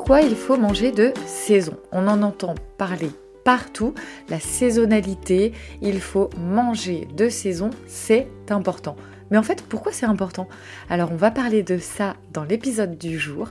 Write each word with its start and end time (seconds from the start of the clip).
Pourquoi 0.00 0.22
il 0.22 0.34
faut 0.34 0.56
manger 0.56 0.92
de 0.92 1.12
saison 1.26 1.76
On 1.92 2.08
en 2.08 2.22
entend 2.22 2.54
parler 2.78 3.10
partout, 3.44 3.94
la 4.30 4.40
saisonnalité, 4.40 5.52
il 5.82 6.00
faut 6.00 6.30
manger 6.38 7.06
de 7.14 7.28
saison, 7.28 7.68
c'est 7.86 8.26
important. 8.48 8.96
Mais 9.30 9.36
en 9.36 9.42
fait, 9.42 9.60
pourquoi 9.60 9.92
c'est 9.92 10.06
important? 10.06 10.48
Alors, 10.88 11.12
on 11.12 11.16
va 11.16 11.30
parler 11.30 11.62
de 11.62 11.76
ça 11.76 12.16
dans 12.32 12.44
l'épisode 12.44 12.96
du 12.96 13.18
jour. 13.18 13.50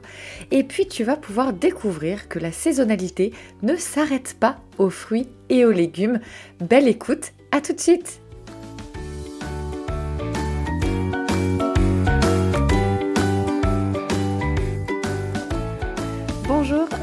Et 0.49 0.63
puis, 0.63 0.87
tu 0.87 1.03
vas 1.03 1.17
pouvoir 1.17 1.53
découvrir 1.53 2.27
que 2.27 2.39
la 2.39 2.51
saisonnalité 2.51 3.31
ne 3.61 3.75
s'arrête 3.75 4.35
pas 4.39 4.57
aux 4.79 4.89
fruits 4.89 5.29
et 5.49 5.65
aux 5.65 5.71
légumes. 5.71 6.19
Belle 6.59 6.87
écoute, 6.87 7.33
à 7.51 7.61
tout 7.61 7.73
de 7.73 7.79
suite 7.79 8.21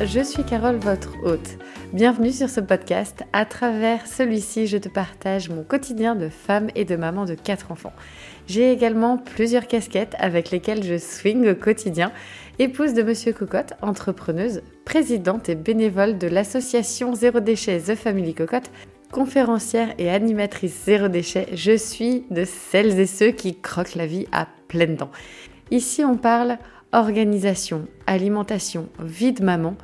je 0.04 0.20
suis 0.20 0.44
Carole, 0.44 0.76
votre 0.76 1.14
hôte. 1.24 1.56
Bienvenue 1.92 2.32
sur 2.32 2.50
ce 2.50 2.60
podcast. 2.60 3.24
À 3.32 3.46
travers 3.46 4.06
celui-ci, 4.06 4.66
je 4.66 4.76
te 4.76 4.88
partage 4.88 5.48
mon 5.48 5.62
quotidien 5.62 6.14
de 6.14 6.28
femme 6.28 6.68
et 6.74 6.84
de 6.84 6.96
maman 6.96 7.24
de 7.24 7.34
4 7.34 7.72
enfants. 7.72 7.94
J'ai 8.46 8.70
également 8.72 9.16
plusieurs 9.16 9.66
casquettes 9.66 10.14
avec 10.18 10.50
lesquelles 10.50 10.84
je 10.84 10.98
swing 10.98 11.48
au 11.48 11.54
quotidien. 11.54 12.12
Épouse 12.58 12.92
de 12.92 13.02
Monsieur 13.02 13.32
Cocotte, 13.32 13.72
entrepreneuse, 13.80 14.62
présidente 14.84 15.48
et 15.48 15.54
bénévole 15.54 16.18
de 16.18 16.26
l'association 16.26 17.14
Zéro 17.14 17.40
Déchet 17.40 17.80
The 17.80 17.94
Family 17.94 18.34
Cocotte, 18.34 18.70
conférencière 19.10 19.94
et 19.98 20.10
animatrice 20.10 20.82
Zéro 20.84 21.08
Déchet, 21.08 21.48
je 21.54 21.76
suis 21.76 22.24
de 22.30 22.44
celles 22.44 22.98
et 23.00 23.06
ceux 23.06 23.30
qui 23.30 23.58
croquent 23.58 23.96
la 23.96 24.06
vie 24.06 24.26
à 24.32 24.46
pleines 24.68 24.96
dents. 24.96 25.10
Ici, 25.70 26.04
on 26.04 26.16
parle 26.16 26.58
organisation, 26.96 27.86
alimentation, 28.06 28.88
vie 28.98 29.32
de 29.32 29.44
maman 29.44 29.76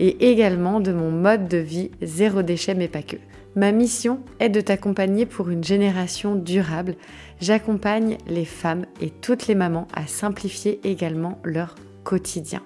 et 0.00 0.30
également 0.30 0.80
de 0.80 0.92
mon 0.92 1.10
mode 1.10 1.48
de 1.48 1.58
vie 1.58 1.92
zéro 2.02 2.42
déchet 2.42 2.74
mais 2.74 2.88
pas 2.88 3.02
que. 3.02 3.16
Ma 3.54 3.72
mission 3.72 4.20
est 4.40 4.50
de 4.50 4.60
t'accompagner 4.60 5.24
pour 5.24 5.48
une 5.48 5.64
génération 5.64 6.34
durable. 6.34 6.96
J'accompagne 7.40 8.18
les 8.26 8.44
femmes 8.44 8.84
et 9.00 9.08
toutes 9.08 9.46
les 9.46 9.54
mamans 9.54 9.86
à 9.94 10.06
simplifier 10.06 10.80
également 10.84 11.38
leur 11.44 11.76
quotidien. 12.04 12.62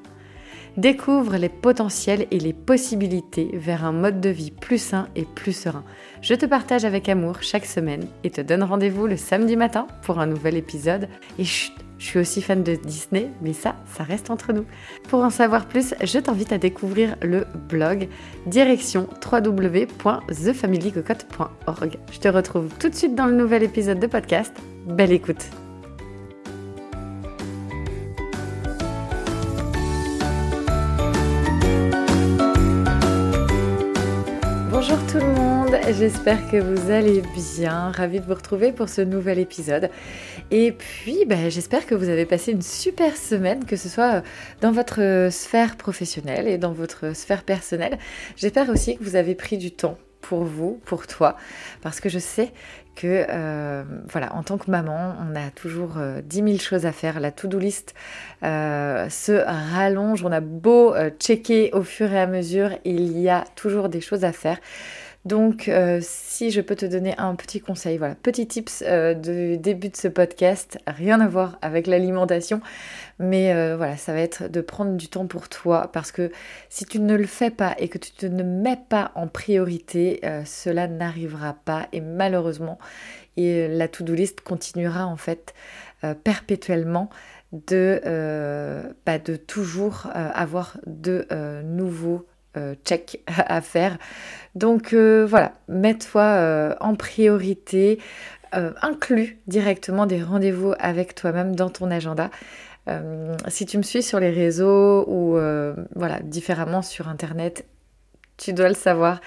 Découvre 0.76 1.36
les 1.36 1.48
potentiels 1.48 2.26
et 2.30 2.38
les 2.38 2.52
possibilités 2.52 3.50
vers 3.52 3.84
un 3.84 3.92
mode 3.92 4.20
de 4.20 4.30
vie 4.30 4.50
plus 4.50 4.82
sain 4.82 5.08
et 5.14 5.26
plus 5.26 5.52
serein. 5.52 5.84
Je 6.22 6.34
te 6.34 6.46
partage 6.46 6.84
avec 6.84 7.08
amour 7.08 7.42
chaque 7.42 7.66
semaine 7.66 8.06
et 8.24 8.30
te 8.30 8.40
donne 8.40 8.62
rendez-vous 8.62 9.06
le 9.06 9.16
samedi 9.16 9.56
matin 9.56 9.86
pour 10.02 10.20
un 10.20 10.26
nouvel 10.26 10.56
épisode. 10.56 11.08
Et 11.38 11.44
chut, 11.44 11.74
je 12.00 12.06
suis 12.06 12.18
aussi 12.18 12.42
fan 12.42 12.64
de 12.64 12.74
Disney, 12.74 13.30
mais 13.42 13.52
ça, 13.52 13.76
ça 13.94 14.02
reste 14.02 14.30
entre 14.30 14.54
nous. 14.54 14.64
Pour 15.08 15.22
en 15.22 15.30
savoir 15.30 15.66
plus, 15.66 15.94
je 16.02 16.18
t'invite 16.18 16.50
à 16.50 16.58
découvrir 16.58 17.14
le 17.22 17.44
blog 17.68 18.08
direction 18.46 19.06
www.thefamilycocotte.org. 19.30 21.98
Je 22.10 22.18
te 22.18 22.28
retrouve 22.28 22.70
tout 22.80 22.88
de 22.88 22.94
suite 22.94 23.14
dans 23.14 23.26
le 23.26 23.34
nouvel 23.34 23.62
épisode 23.62 24.00
de 24.00 24.06
podcast. 24.06 24.54
Belle 24.86 25.12
écoute 25.12 25.50
j'espère 35.92 36.48
que 36.50 36.56
vous 36.56 36.90
allez 36.90 37.22
bien, 37.34 37.90
ravie 37.90 38.20
de 38.20 38.24
vous 38.24 38.34
retrouver 38.34 38.72
pour 38.72 38.88
ce 38.88 39.00
nouvel 39.00 39.38
épisode. 39.38 39.90
Et 40.50 40.72
puis 40.72 41.24
bah, 41.26 41.48
j'espère 41.48 41.86
que 41.86 41.94
vous 41.94 42.08
avez 42.08 42.26
passé 42.26 42.52
une 42.52 42.62
super 42.62 43.16
semaine, 43.16 43.64
que 43.64 43.76
ce 43.76 43.88
soit 43.88 44.22
dans 44.60 44.72
votre 44.72 45.28
sphère 45.30 45.76
professionnelle 45.76 46.46
et 46.46 46.58
dans 46.58 46.72
votre 46.72 47.14
sphère 47.16 47.42
personnelle. 47.42 47.98
J'espère 48.36 48.68
aussi 48.68 48.96
que 48.96 49.02
vous 49.02 49.16
avez 49.16 49.34
pris 49.34 49.58
du 49.58 49.72
temps 49.72 49.98
pour 50.20 50.44
vous, 50.44 50.80
pour 50.84 51.06
toi, 51.06 51.36
parce 51.82 51.98
que 52.00 52.08
je 52.08 52.18
sais 52.18 52.52
que, 52.94 53.26
euh, 53.28 53.82
voilà, 54.10 54.34
en 54.34 54.42
tant 54.42 54.58
que 54.58 54.70
maman, 54.70 55.14
on 55.20 55.34
a 55.34 55.50
toujours 55.50 55.98
euh, 55.98 56.20
dix 56.22 56.42
10 56.42 56.52
000 56.52 56.58
choses 56.58 56.86
à 56.86 56.92
faire. 56.92 57.18
La 57.18 57.32
to-do 57.32 57.58
list 57.58 57.94
euh, 58.44 59.08
se 59.08 59.32
rallonge. 59.32 60.24
On 60.24 60.32
a 60.32 60.40
beau 60.40 60.94
checker 61.18 61.72
au 61.72 61.82
fur 61.82 62.12
et 62.12 62.20
à 62.20 62.26
mesure, 62.26 62.70
il 62.84 63.18
y 63.18 63.28
a 63.28 63.44
toujours 63.56 63.88
des 63.88 64.00
choses 64.00 64.24
à 64.24 64.32
faire. 64.32 64.58
Donc, 65.26 65.68
euh, 65.68 65.98
si 66.00 66.50
je 66.50 66.62
peux 66.62 66.76
te 66.76 66.86
donner 66.86 67.14
un 67.18 67.34
petit 67.34 67.60
conseil, 67.60 67.98
voilà, 67.98 68.14
petit 68.14 68.46
tips 68.46 68.82
euh, 68.86 69.12
du 69.12 69.58
début 69.58 69.90
de 69.90 69.96
ce 69.96 70.08
podcast, 70.08 70.78
rien 70.86 71.20
à 71.20 71.28
voir 71.28 71.58
avec 71.60 71.86
l'alimentation, 71.86 72.62
mais 73.18 73.52
euh, 73.52 73.76
voilà, 73.76 73.98
ça 73.98 74.14
va 74.14 74.20
être 74.20 74.48
de 74.50 74.62
prendre 74.62 74.96
du 74.96 75.08
temps 75.08 75.26
pour 75.26 75.50
toi 75.50 75.90
parce 75.92 76.10
que 76.10 76.32
si 76.70 76.86
tu 76.86 77.00
ne 77.00 77.14
le 77.14 77.26
fais 77.26 77.50
pas 77.50 77.74
et 77.78 77.88
que 77.88 77.98
tu 77.98 78.30
ne 78.30 78.42
mets 78.42 78.80
pas 78.88 79.12
en 79.14 79.28
priorité, 79.28 80.22
cela 80.46 80.88
n'arrivera 80.88 81.54
pas 81.66 81.86
et 81.92 82.00
malheureusement, 82.00 82.78
la 83.36 83.88
to-do 83.88 84.14
list 84.14 84.40
continuera 84.40 85.06
en 85.06 85.16
fait 85.16 85.52
perpétuellement 86.24 87.10
de, 87.52 88.00
bah, 89.04 89.18
de 89.18 89.36
toujours 89.36 90.06
avoir 90.14 90.78
de 90.86 91.26
nouveaux 91.62 92.26
euh, 92.56 92.74
check 92.84 93.22
à 93.36 93.60
faire. 93.60 93.96
Donc 94.54 94.92
euh, 94.92 95.24
voilà, 95.24 95.52
mets-toi 95.68 96.22
euh, 96.22 96.74
en 96.80 96.94
priorité, 96.96 97.98
inclus 98.52 99.38
directement 99.46 100.06
des 100.06 100.20
rendez-vous 100.20 100.74
avec 100.80 101.14
toi-même 101.14 101.54
dans 101.54 101.70
ton 101.70 101.88
agenda. 101.88 102.30
si 103.46 103.64
tu 103.64 103.78
me 103.78 103.84
suis 103.84 104.02
sur 104.02 104.18
les 104.18 104.30
réseaux 104.30 105.04
ou 105.06 105.38
voilà 105.94 106.18
différemment 106.24 106.82
sur 106.82 107.06
internet, 107.06 107.64
tu 108.40 108.52
dois 108.52 108.68
le 108.68 108.74
savoir. 108.74 109.20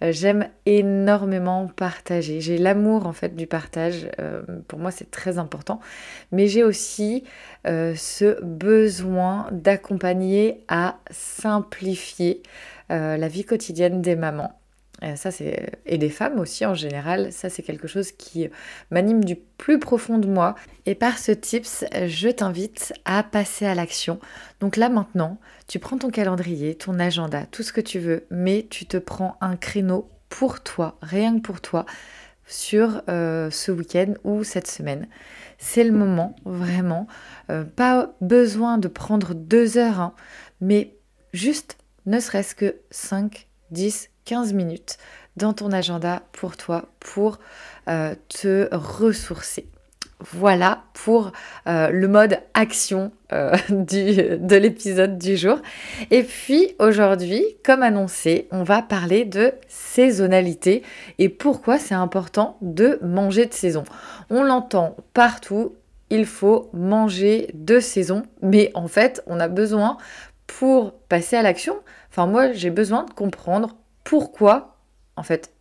J'aime 0.00 0.48
énormément 0.64 1.66
partager. 1.66 2.40
J'ai 2.40 2.56
l'amour 2.56 3.06
en 3.06 3.12
fait 3.12 3.34
du 3.34 3.48
partage. 3.48 4.08
pour 4.68 4.78
moi, 4.78 4.92
c'est 4.92 5.10
très 5.10 5.38
important. 5.38 5.80
Mais 6.30 6.46
j'ai 6.46 6.62
aussi 6.62 7.24
ce 7.64 8.40
besoin 8.44 9.48
d'accompagner 9.50 10.64
à 10.68 10.98
simplifier 11.10 12.42
euh, 12.90 13.18
la 13.18 13.28
vie 13.28 13.44
quotidienne 13.44 14.00
des 14.00 14.16
mamans. 14.16 14.57
Euh, 15.02 15.14
et 15.86 15.98
des 15.98 16.08
femmes 16.10 16.38
aussi 16.38 16.66
en 16.66 16.74
général. 16.74 17.32
Ça, 17.32 17.48
c'est 17.48 17.62
quelque 17.62 17.86
chose 17.86 18.12
qui 18.12 18.48
m'anime 18.90 19.24
du 19.24 19.36
plus 19.36 19.78
profond 19.78 20.18
de 20.18 20.26
moi. 20.26 20.54
Et 20.86 20.94
par 20.94 21.18
ce 21.18 21.32
tips, 21.32 21.84
je 22.06 22.28
t'invite 22.28 22.92
à 23.04 23.22
passer 23.22 23.66
à 23.66 23.74
l'action. 23.74 24.18
Donc 24.60 24.76
là 24.76 24.88
maintenant, 24.88 25.38
tu 25.66 25.78
prends 25.78 25.98
ton 25.98 26.10
calendrier, 26.10 26.74
ton 26.74 26.98
agenda, 26.98 27.46
tout 27.46 27.62
ce 27.62 27.72
que 27.72 27.80
tu 27.80 27.98
veux, 27.98 28.26
mais 28.30 28.66
tu 28.68 28.86
te 28.86 28.96
prends 28.96 29.36
un 29.40 29.56
créneau 29.56 30.10
pour 30.28 30.60
toi, 30.62 30.98
rien 31.00 31.36
que 31.36 31.42
pour 31.42 31.60
toi, 31.60 31.86
sur 32.46 33.02
euh, 33.08 33.50
ce 33.50 33.70
week-end 33.70 34.14
ou 34.24 34.42
cette 34.44 34.66
semaine. 34.66 35.06
C'est 35.58 35.84
le 35.84 35.92
moment, 35.92 36.36
vraiment. 36.44 37.06
pas 37.76 38.14
besoin 38.20 38.78
de 38.78 38.88
prendre 38.88 39.34
deux 39.34 39.76
heures, 39.76 40.00
hein, 40.00 40.14
mais 40.60 40.96
juste 41.32 41.78
ne 42.06 42.20
serait-ce 42.20 42.54
que 42.54 42.76
5, 42.90 43.48
10, 43.70 44.10
15 44.28 44.52
minutes 44.52 44.98
dans 45.38 45.54
ton 45.54 45.72
agenda 45.72 46.20
pour 46.32 46.58
toi, 46.58 46.84
pour 47.00 47.38
euh, 47.88 48.14
te 48.28 48.68
ressourcer. 48.72 49.66
Voilà 50.20 50.82
pour 50.92 51.32
euh, 51.66 51.88
le 51.88 52.08
mode 52.08 52.38
action 52.52 53.10
euh, 53.32 53.56
du, 53.70 54.14
de 54.14 54.56
l'épisode 54.56 55.16
du 55.16 55.38
jour. 55.38 55.58
Et 56.10 56.24
puis 56.24 56.74
aujourd'hui, 56.78 57.42
comme 57.64 57.82
annoncé, 57.82 58.48
on 58.50 58.64
va 58.64 58.82
parler 58.82 59.24
de 59.24 59.54
saisonnalité 59.66 60.82
et 61.18 61.30
pourquoi 61.30 61.78
c'est 61.78 61.94
important 61.94 62.58
de 62.60 62.98
manger 63.00 63.46
de 63.46 63.54
saison. 63.54 63.84
On 64.28 64.42
l'entend 64.42 64.94
partout, 65.14 65.74
il 66.10 66.26
faut 66.26 66.68
manger 66.74 67.48
de 67.54 67.80
saison, 67.80 68.24
mais 68.42 68.72
en 68.74 68.88
fait, 68.88 69.22
on 69.26 69.40
a 69.40 69.48
besoin 69.48 69.96
pour 70.46 70.92
passer 71.08 71.36
à 71.36 71.42
l'action, 71.42 71.78
enfin 72.10 72.26
moi 72.26 72.52
j'ai 72.52 72.70
besoin 72.70 73.04
de 73.04 73.10
comprendre 73.10 73.76
pourquoi, 74.08 74.78
en 75.16 75.22
fait, 75.22 75.52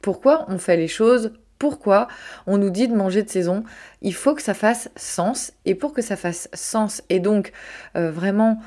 pourquoi 0.00 0.46
on 0.48 0.56
fait 0.56 0.78
les 0.78 0.88
choses, 0.88 1.34
pourquoi 1.58 2.08
on 2.46 2.56
nous 2.56 2.70
dit 2.70 2.88
de 2.88 2.94
manger 2.94 3.22
de 3.22 3.28
saison. 3.28 3.64
Il 4.00 4.14
faut 4.14 4.34
que 4.34 4.40
ça 4.40 4.54
fasse 4.54 4.88
sens 4.96 5.52
et 5.66 5.74
pour 5.74 5.92
que 5.92 6.00
ça 6.00 6.16
fasse 6.16 6.48
sens 6.54 7.02
et 7.10 7.20
donc 7.20 7.52
euh, 7.94 8.10
vraiment 8.10 8.58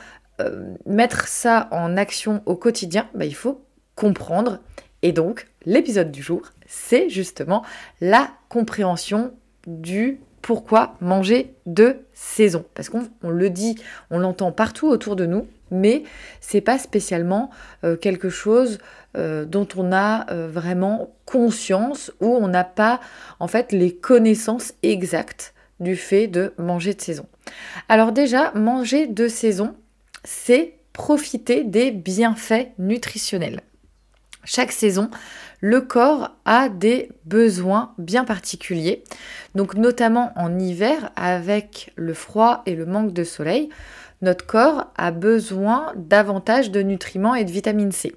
euh, 0.42 0.76
mettre 0.86 1.28
ça 1.28 1.68
en 1.72 1.98
action 1.98 2.44
au 2.46 2.56
quotidien, 2.56 3.10
bah, 3.16 3.26
il 3.26 3.34
faut 3.34 3.66
comprendre. 3.96 4.60
Et 5.02 5.12
donc 5.12 5.48
l'épisode 5.66 6.12
du 6.12 6.22
jour, 6.22 6.44
c'est 6.68 7.10
justement 7.10 7.66
la 8.02 8.30
compréhension 8.48 9.34
du 9.66 10.20
pourquoi 10.46 10.94
manger 11.02 11.56
de 11.66 12.06
saison. 12.14 12.66
Parce 12.76 12.90
qu'on 12.90 13.10
le 13.28 13.50
dit, 13.50 13.80
on 14.12 14.20
l'entend 14.20 14.52
partout 14.52 14.86
autour 14.86 15.16
de 15.16 15.26
nous, 15.26 15.48
mais 15.72 16.04
c'est 16.40 16.62
pas 16.62 16.78
spécialement 16.78 17.50
euh, 17.84 17.96
quelque 17.96 18.30
chose 18.30 18.78
euh, 19.18 19.46
dont 19.46 19.68
on 19.76 19.92
a 19.92 20.32
euh, 20.32 20.48
vraiment 20.48 21.16
conscience 21.26 22.12
ou 22.22 22.28
on 22.28 22.48
n'a 22.48 22.64
pas 22.64 23.00
en 23.40 23.48
fait 23.48 23.72
les 23.72 23.96
connaissances 23.96 24.76
exactes 24.84 25.56
du 25.80 25.96
fait 25.96 26.28
de 26.28 26.54
manger 26.60 26.94
de 26.94 27.02
saison. 27.02 27.26
Alors 27.90 28.12
déjà, 28.12 28.52
manger 28.52 29.08
de 29.08 29.28
saison, 29.28 29.76
c'est 30.24 30.76
profiter 30.94 31.64
des 31.64 31.90
bienfaits 31.90 32.68
nutritionnels. 32.78 33.62
Chaque 34.46 34.72
saison, 34.72 35.10
le 35.60 35.82
corps 35.82 36.32
a 36.46 36.70
des 36.70 37.10
besoins 37.26 37.94
bien 37.98 38.24
particuliers. 38.24 39.04
Donc 39.56 39.76
notamment 39.76 40.32
en 40.36 40.58
hiver, 40.58 41.12
avec 41.16 41.92
le 41.96 42.14
froid 42.14 42.62
et 42.66 42.76
le 42.76 42.86
manque 42.86 43.14
de 43.14 43.24
soleil, 43.24 43.70
notre 44.22 44.46
corps 44.46 44.92
a 44.96 45.12
besoin 45.12 45.92
davantage 45.96 46.72
de 46.72 46.82
nutriments 46.82 47.36
et 47.36 47.44
de 47.44 47.52
vitamine 47.52 47.92
C. 47.92 48.16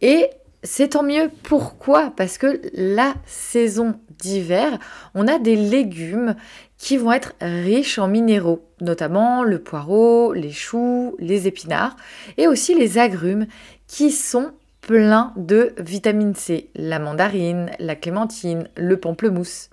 Et 0.00 0.30
c'est 0.62 0.88
tant 0.88 1.02
mieux. 1.02 1.30
Pourquoi? 1.44 2.12
Parce 2.16 2.38
que 2.38 2.60
la 2.74 3.14
saison 3.26 4.00
d'hiver, 4.18 4.78
on 5.14 5.28
a 5.28 5.38
des 5.38 5.56
légumes 5.56 6.34
qui 6.78 6.96
vont 6.96 7.12
être 7.12 7.34
riches 7.40 7.98
en 7.98 8.08
minéraux, 8.08 8.66
notamment 8.80 9.44
le 9.44 9.60
poireau, 9.60 10.32
les 10.32 10.50
choux, 10.50 11.16
les 11.18 11.46
épinards 11.46 11.96
et 12.36 12.46
aussi 12.46 12.74
les 12.74 12.98
agrumes 12.98 13.46
qui 13.86 14.10
sont 14.10 14.52
pleins 14.88 15.34
de 15.36 15.74
vitamine 15.76 16.34
C, 16.34 16.70
la 16.74 16.98
mandarine, 16.98 17.70
la 17.78 17.94
clémentine, 17.94 18.70
le 18.74 18.96
pamplemousse. 18.96 19.68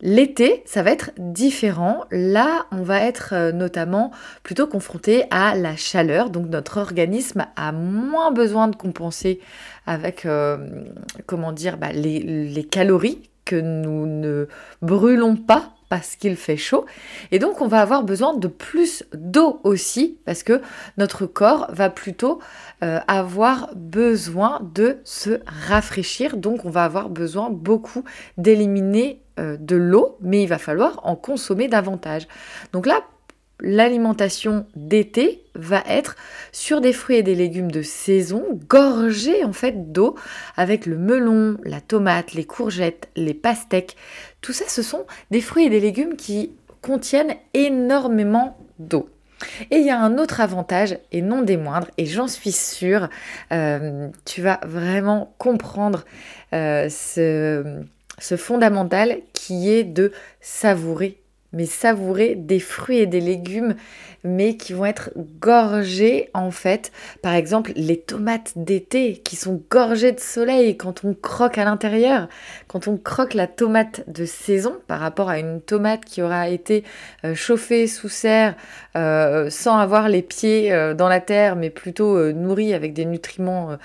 L'été, 0.00 0.62
ça 0.64 0.84
va 0.84 0.92
être 0.92 1.10
différent. 1.18 2.04
Là, 2.12 2.66
on 2.70 2.82
va 2.82 3.00
être 3.00 3.30
euh, 3.32 3.50
notamment 3.50 4.12
plutôt 4.44 4.68
confronté 4.68 5.24
à 5.32 5.56
la 5.56 5.74
chaleur. 5.74 6.30
Donc 6.30 6.48
notre 6.48 6.78
organisme 6.78 7.46
a 7.56 7.72
moins 7.72 8.30
besoin 8.30 8.68
de 8.68 8.76
compenser 8.76 9.40
avec, 9.86 10.24
euh, 10.24 10.84
comment 11.26 11.50
dire, 11.50 11.76
bah, 11.76 11.90
les 11.92 12.68
calories 12.70 13.28
que 13.44 13.56
nous 13.56 14.06
ne 14.06 14.46
brûlons 14.82 15.34
pas 15.34 15.74
parce 15.92 16.16
qu'il 16.16 16.36
fait 16.36 16.56
chaud. 16.56 16.86
Et 17.32 17.38
donc, 17.38 17.60
on 17.60 17.66
va 17.66 17.82
avoir 17.82 18.02
besoin 18.02 18.32
de 18.32 18.48
plus 18.48 19.04
d'eau 19.12 19.60
aussi, 19.62 20.16
parce 20.24 20.42
que 20.42 20.62
notre 20.96 21.26
corps 21.26 21.66
va 21.68 21.90
plutôt 21.90 22.38
euh, 22.82 22.98
avoir 23.08 23.68
besoin 23.76 24.66
de 24.74 25.00
se 25.04 25.40
rafraîchir. 25.68 26.38
Donc, 26.38 26.64
on 26.64 26.70
va 26.70 26.84
avoir 26.84 27.10
besoin 27.10 27.50
beaucoup 27.50 28.04
d'éliminer 28.38 29.20
euh, 29.38 29.58
de 29.60 29.76
l'eau, 29.76 30.16
mais 30.22 30.42
il 30.42 30.46
va 30.46 30.56
falloir 30.56 30.98
en 31.02 31.14
consommer 31.14 31.68
davantage. 31.68 32.26
Donc 32.72 32.86
là, 32.86 33.02
l'alimentation 33.62 34.66
d'été 34.76 35.44
va 35.54 35.82
être 35.86 36.16
sur 36.50 36.80
des 36.80 36.92
fruits 36.92 37.16
et 37.16 37.22
des 37.22 37.34
légumes 37.34 37.70
de 37.70 37.82
saison, 37.82 38.44
gorgés 38.68 39.44
en 39.44 39.52
fait 39.52 39.92
d'eau, 39.92 40.16
avec 40.56 40.84
le 40.84 40.98
melon, 40.98 41.56
la 41.64 41.80
tomate, 41.80 42.34
les 42.34 42.44
courgettes, 42.44 43.08
les 43.16 43.34
pastèques. 43.34 43.96
Tout 44.40 44.52
ça, 44.52 44.64
ce 44.68 44.82
sont 44.82 45.06
des 45.30 45.40
fruits 45.40 45.66
et 45.66 45.70
des 45.70 45.80
légumes 45.80 46.16
qui 46.16 46.52
contiennent 46.80 47.36
énormément 47.54 48.58
d'eau. 48.78 49.08
Et 49.70 49.78
il 49.78 49.86
y 49.86 49.90
a 49.90 49.98
un 49.98 50.18
autre 50.18 50.40
avantage, 50.40 50.98
et 51.10 51.22
non 51.22 51.42
des 51.42 51.56
moindres, 51.56 51.90
et 51.98 52.06
j'en 52.06 52.28
suis 52.28 52.52
sûre, 52.52 53.08
euh, 53.52 54.08
tu 54.24 54.40
vas 54.40 54.60
vraiment 54.64 55.34
comprendre 55.38 56.04
euh, 56.52 56.88
ce, 56.88 57.80
ce 58.18 58.36
fondamental 58.36 59.18
qui 59.32 59.70
est 59.70 59.84
de 59.84 60.12
savourer 60.40 61.21
mais 61.52 61.66
savourer 61.66 62.34
des 62.34 62.60
fruits 62.60 62.98
et 62.98 63.06
des 63.06 63.20
légumes, 63.20 63.74
mais 64.24 64.56
qui 64.56 64.72
vont 64.72 64.86
être 64.86 65.10
gorgés 65.40 66.30
en 66.34 66.50
fait. 66.50 66.92
Par 67.22 67.34
exemple, 67.34 67.72
les 67.76 67.98
tomates 67.98 68.52
d'été 68.56 69.16
qui 69.16 69.36
sont 69.36 69.62
gorgées 69.70 70.12
de 70.12 70.20
soleil 70.20 70.76
quand 70.76 71.04
on 71.04 71.14
croque 71.14 71.58
à 71.58 71.64
l'intérieur. 71.64 72.28
Quand 72.68 72.88
on 72.88 72.96
croque 72.96 73.34
la 73.34 73.46
tomate 73.46 74.08
de 74.08 74.24
saison 74.24 74.76
par 74.86 75.00
rapport 75.00 75.28
à 75.28 75.38
une 75.38 75.60
tomate 75.60 76.04
qui 76.04 76.22
aura 76.22 76.48
été 76.48 76.84
euh, 77.24 77.34
chauffée 77.34 77.86
sous 77.86 78.08
serre 78.08 78.54
euh, 78.96 79.50
sans 79.50 79.78
avoir 79.78 80.08
les 80.08 80.22
pieds 80.22 80.72
euh, 80.72 80.94
dans 80.94 81.08
la 81.08 81.20
terre, 81.20 81.56
mais 81.56 81.70
plutôt 81.70 82.32
nourrie 82.32 82.74
avec 82.74 82.92
des 82.92 83.04
nutriments 83.04 83.76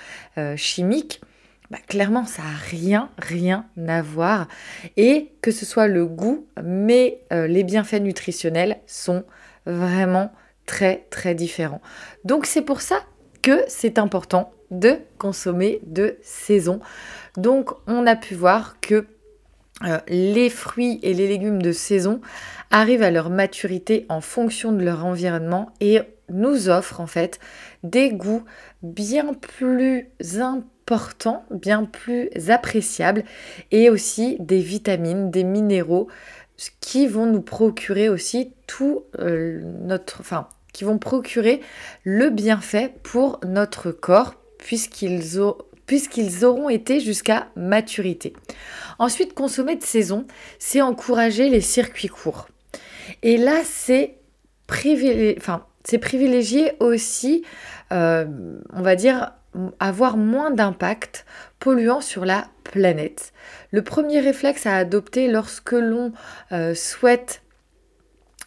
chimiques 0.56 1.20
bah, 1.70 1.78
clairement, 1.86 2.24
ça 2.24 2.42
n'a 2.42 2.56
rien, 2.70 3.10
rien 3.18 3.66
à 3.86 4.00
voir. 4.00 4.48
Et 4.96 5.32
que 5.42 5.50
ce 5.50 5.66
soit 5.66 5.86
le 5.86 6.06
goût, 6.06 6.46
mais 6.62 7.20
euh, 7.32 7.46
les 7.46 7.64
bienfaits 7.64 8.00
nutritionnels 8.00 8.78
sont 8.86 9.24
vraiment 9.66 10.32
très, 10.66 11.06
très 11.10 11.34
différents. 11.34 11.82
Donc 12.24 12.46
c'est 12.46 12.62
pour 12.62 12.80
ça 12.80 13.02
que 13.42 13.64
c'est 13.68 13.98
important 13.98 14.52
de 14.70 14.98
consommer 15.18 15.80
de 15.86 16.16
saison. 16.22 16.80
Donc 17.36 17.70
on 17.86 18.06
a 18.06 18.16
pu 18.16 18.34
voir 18.34 18.80
que 18.80 19.06
euh, 19.84 19.98
les 20.08 20.50
fruits 20.50 20.98
et 21.02 21.14
les 21.14 21.28
légumes 21.28 21.62
de 21.62 21.72
saison 21.72 22.20
arrivent 22.70 23.02
à 23.02 23.10
leur 23.10 23.30
maturité 23.30 24.06
en 24.08 24.20
fonction 24.20 24.72
de 24.72 24.82
leur 24.82 25.04
environnement 25.04 25.72
et 25.80 26.00
nous 26.30 26.68
offrent 26.68 27.00
en 27.00 27.06
fait 27.06 27.38
des 27.82 28.10
goûts 28.10 28.44
bien 28.82 29.34
plus 29.34 30.10
importants 30.40 30.78
bien 31.50 31.84
plus 31.84 32.30
appréciable 32.48 33.24
et 33.70 33.90
aussi 33.90 34.36
des 34.40 34.60
vitamines, 34.60 35.30
des 35.30 35.44
minéraux 35.44 36.08
qui 36.80 37.06
vont 37.06 37.26
nous 37.26 37.42
procurer 37.42 38.08
aussi 38.08 38.52
tout 38.66 39.04
euh, 39.18 39.60
notre, 39.82 40.20
enfin, 40.20 40.48
qui 40.72 40.84
vont 40.84 40.98
procurer 40.98 41.60
le 42.04 42.30
bienfait 42.30 42.94
pour 43.02 43.40
notre 43.46 43.92
corps 43.92 44.34
puisqu'ils 44.58 45.38
auront 46.44 46.68
été 46.68 47.00
jusqu'à 47.00 47.48
maturité. 47.54 48.32
Ensuite, 48.98 49.34
consommer 49.34 49.76
de 49.76 49.84
saison, 49.84 50.26
c'est 50.58 50.82
encourager 50.82 51.48
les 51.48 51.60
circuits 51.60 52.08
courts. 52.08 52.48
Et 53.22 53.36
là, 53.36 53.60
c'est 53.64 54.16
enfin, 55.38 55.64
privilégié 55.96 56.72
aussi, 56.80 57.44
euh, 57.92 58.26
on 58.74 58.82
va 58.82 58.94
dire, 58.94 59.32
avoir 59.80 60.18
moins 60.18 60.50
d'impact 60.50 61.24
polluant 61.58 62.02
sur 62.02 62.26
la 62.26 62.48
planète. 62.64 63.32
Le 63.70 63.82
premier 63.82 64.20
réflexe 64.20 64.66
à 64.66 64.76
adopter 64.76 65.28
lorsque 65.28 65.72
l'on 65.72 66.12
euh, 66.52 66.74
souhaite 66.74 67.42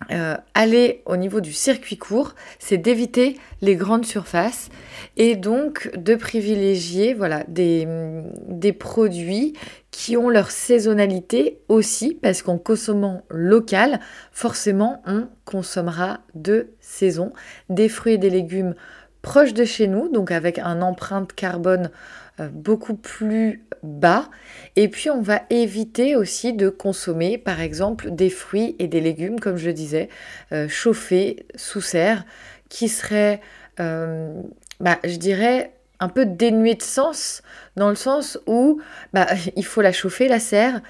euh, 0.09 0.35
aller 0.53 1.03
au 1.05 1.15
niveau 1.15 1.41
du 1.41 1.53
circuit 1.53 1.97
court, 1.97 2.33
c'est 2.59 2.77
d'éviter 2.77 3.37
les 3.61 3.75
grandes 3.75 4.05
surfaces 4.05 4.69
et 5.15 5.35
donc 5.35 5.91
de 5.95 6.15
privilégier 6.15 7.13
voilà, 7.13 7.43
des, 7.47 7.85
produits 8.79 9.53
qui 9.91 10.17
ont 10.17 10.29
leur 10.29 10.49
saisonnalité 10.49 11.59
aussi, 11.67 12.17
parce 12.21 12.41
qu'en 12.41 12.57
consommant 12.57 13.23
local, 13.29 13.99
forcément, 14.31 15.03
on 15.05 15.27
consommera 15.45 16.21
de 16.33 16.69
saison. 16.79 17.33
Des 17.69 17.89
fruits 17.89 18.13
et 18.13 18.17
des 18.17 18.29
légumes 18.29 18.75
proche 19.21 19.53
de 19.53 19.65
chez 19.65 19.87
nous, 19.87 20.09
donc 20.09 20.31
avec 20.31 20.57
un 20.57 20.81
empreinte 20.81 21.33
carbone 21.33 21.91
beaucoup 22.49 22.95
plus 22.95 23.65
bas. 23.83 24.29
Et 24.75 24.87
puis 24.87 25.09
on 25.09 25.21
va 25.21 25.41
éviter 25.49 26.15
aussi 26.15 26.53
de 26.53 26.69
consommer 26.69 27.37
par 27.37 27.61
exemple 27.61 28.11
des 28.11 28.29
fruits 28.29 28.75
et 28.79 28.87
des 28.87 29.01
légumes, 29.01 29.39
comme 29.39 29.57
je 29.57 29.69
disais, 29.69 30.09
euh, 30.51 30.67
chauffés 30.67 31.45
sous 31.55 31.81
serre, 31.81 32.25
qui 32.69 32.87
seraient, 32.89 33.41
euh, 33.79 34.33
bah, 34.79 34.99
je 35.03 35.17
dirais, 35.17 35.73
un 35.99 36.09
peu 36.09 36.25
dénués 36.25 36.75
de 36.75 36.81
sens, 36.81 37.41
dans 37.75 37.89
le 37.89 37.95
sens 37.95 38.39
où 38.47 38.81
bah, 39.13 39.27
il 39.55 39.65
faut 39.65 39.81
la 39.81 39.91
chauffer, 39.91 40.27
la 40.27 40.39
serre, 40.39 40.81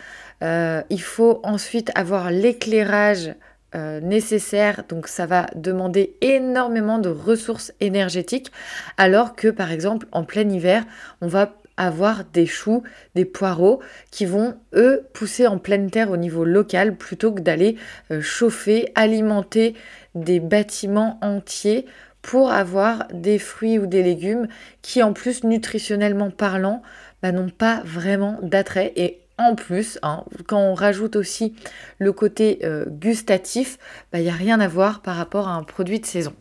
il 0.41 1.01
faut 1.01 1.39
ensuite 1.43 1.91
avoir 1.93 2.31
l'éclairage 2.31 3.35
euh, 3.73 4.01
nécessaire, 4.01 4.83
donc 4.89 5.07
ça 5.07 5.25
va 5.25 5.47
demander 5.55 6.15
énormément 6.21 6.99
de 6.99 7.09
ressources 7.09 7.73
énergétiques, 7.79 8.51
alors 8.97 9.35
que 9.35 9.47
par 9.47 9.71
exemple 9.71 10.07
en 10.11 10.23
plein 10.23 10.49
hiver, 10.49 10.83
on 11.21 11.27
va 11.27 11.53
avoir 11.77 12.25
des 12.25 12.45
choux, 12.45 12.83
des 13.15 13.25
poireaux 13.25 13.81
qui 14.11 14.25
vont 14.25 14.55
eux 14.75 15.07
pousser 15.13 15.47
en 15.47 15.57
pleine 15.57 15.89
terre 15.89 16.11
au 16.11 16.17
niveau 16.17 16.43
local 16.43 16.95
plutôt 16.95 17.31
que 17.31 17.41
d'aller 17.41 17.77
euh, 18.11 18.21
chauffer, 18.21 18.91
alimenter 18.95 19.75
des 20.13 20.39
bâtiments 20.39 21.17
entiers 21.21 21.85
pour 22.21 22.51
avoir 22.51 23.07
des 23.13 23.39
fruits 23.39 23.79
ou 23.79 23.87
des 23.87 24.03
légumes 24.03 24.47
qui 24.81 25.01
en 25.01 25.13
plus 25.13 25.43
nutritionnellement 25.43 26.29
parlant 26.29 26.81
bah, 27.23 27.31
n'ont 27.31 27.49
pas 27.49 27.81
vraiment 27.83 28.37
d'attrait 28.41 28.93
et 28.95 29.20
en 29.41 29.55
plus, 29.55 29.99
hein, 30.03 30.23
quand 30.47 30.59
on 30.59 30.73
rajoute 30.73 31.15
aussi 31.15 31.53
le 31.99 32.11
côté 32.13 32.59
euh, 32.63 32.85
gustatif, 32.87 33.77
bah, 34.11 34.19
il 34.19 34.23
n'y 34.23 34.29
a 34.29 34.33
rien 34.33 34.59
à 34.59 34.67
voir 34.67 35.01
par 35.01 35.15
rapport 35.15 35.47
à 35.47 35.53
un 35.53 35.63
produit 35.63 35.99
de 35.99 36.05
saison. 36.05 36.33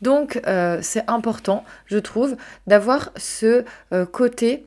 Donc 0.00 0.40
euh, 0.46 0.78
c'est 0.82 1.08
important, 1.08 1.64
je 1.86 1.98
trouve, 1.98 2.36
d'avoir 2.66 3.10
ce 3.16 3.64
euh, 3.92 4.04
côté 4.06 4.66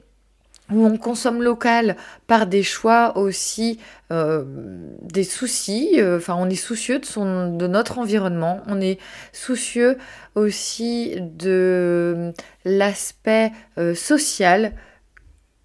où 0.71 0.83
on 0.83 0.97
consomme 0.97 1.43
local 1.43 1.95
par 2.25 2.47
des 2.47 2.63
choix 2.63 3.19
aussi, 3.19 3.79
des 4.09 5.23
soucis, 5.23 5.99
enfin 6.01 6.35
on 6.39 6.49
est 6.49 6.55
soucieux 6.55 6.97
de, 6.97 7.05
son, 7.05 7.55
de 7.55 7.67
notre 7.67 7.99
environnement, 7.99 8.61
on 8.65 8.81
est 8.81 8.97
soucieux 9.31 9.99
aussi 10.33 11.17
de 11.21 12.33
l'aspect 12.63 13.51
social 13.93 14.73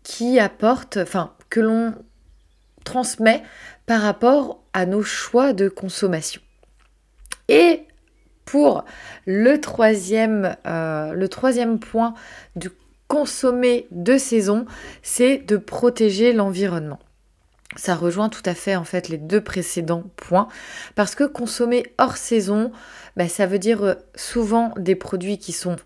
qui 0.03 0.39
apporte, 0.39 0.99
enfin 0.99 1.33
que 1.51 1.61
l'on 1.61 1.95
transmet 2.85 3.43
par 3.87 4.01
rapport 4.01 4.63
à 4.73 4.87
nos 4.87 5.03
choix 5.03 5.53
de 5.53 5.69
consommation. 5.69 6.41
Et 7.49 7.85
pour 8.45 8.85
le 9.27 9.61
troisième, 9.61 10.57
euh, 10.67 11.13
le 11.13 11.29
troisième 11.29 11.79
point 11.79 12.15
du 12.57 12.71
consommer 13.09 13.89
de 13.91 14.17
saison, 14.17 14.67
c'est 15.03 15.39
de 15.39 15.57
protéger 15.57 16.33
l'environnement. 16.33 17.01
Ça 17.77 17.95
rejoint 17.95 18.29
tout 18.29 18.43
à 18.45 18.55
fait 18.55 18.77
en 18.77 18.85
fait 18.85 19.09
les 19.09 19.19
deux 19.19 19.41
précédents 19.41 20.05
points 20.17 20.49
parce 20.97 21.15
que 21.15 21.25
consommer 21.25 21.93
hors 21.99 22.17
saison, 22.17 22.73
bah, 23.17 23.29
ça 23.29 23.47
veut 23.47 23.59
dire 23.59 23.85
euh, 23.85 23.95
souvent 24.15 24.73
des 24.77 24.97
produits 24.97 25.39
qui 25.39 25.53
sont 25.53 25.77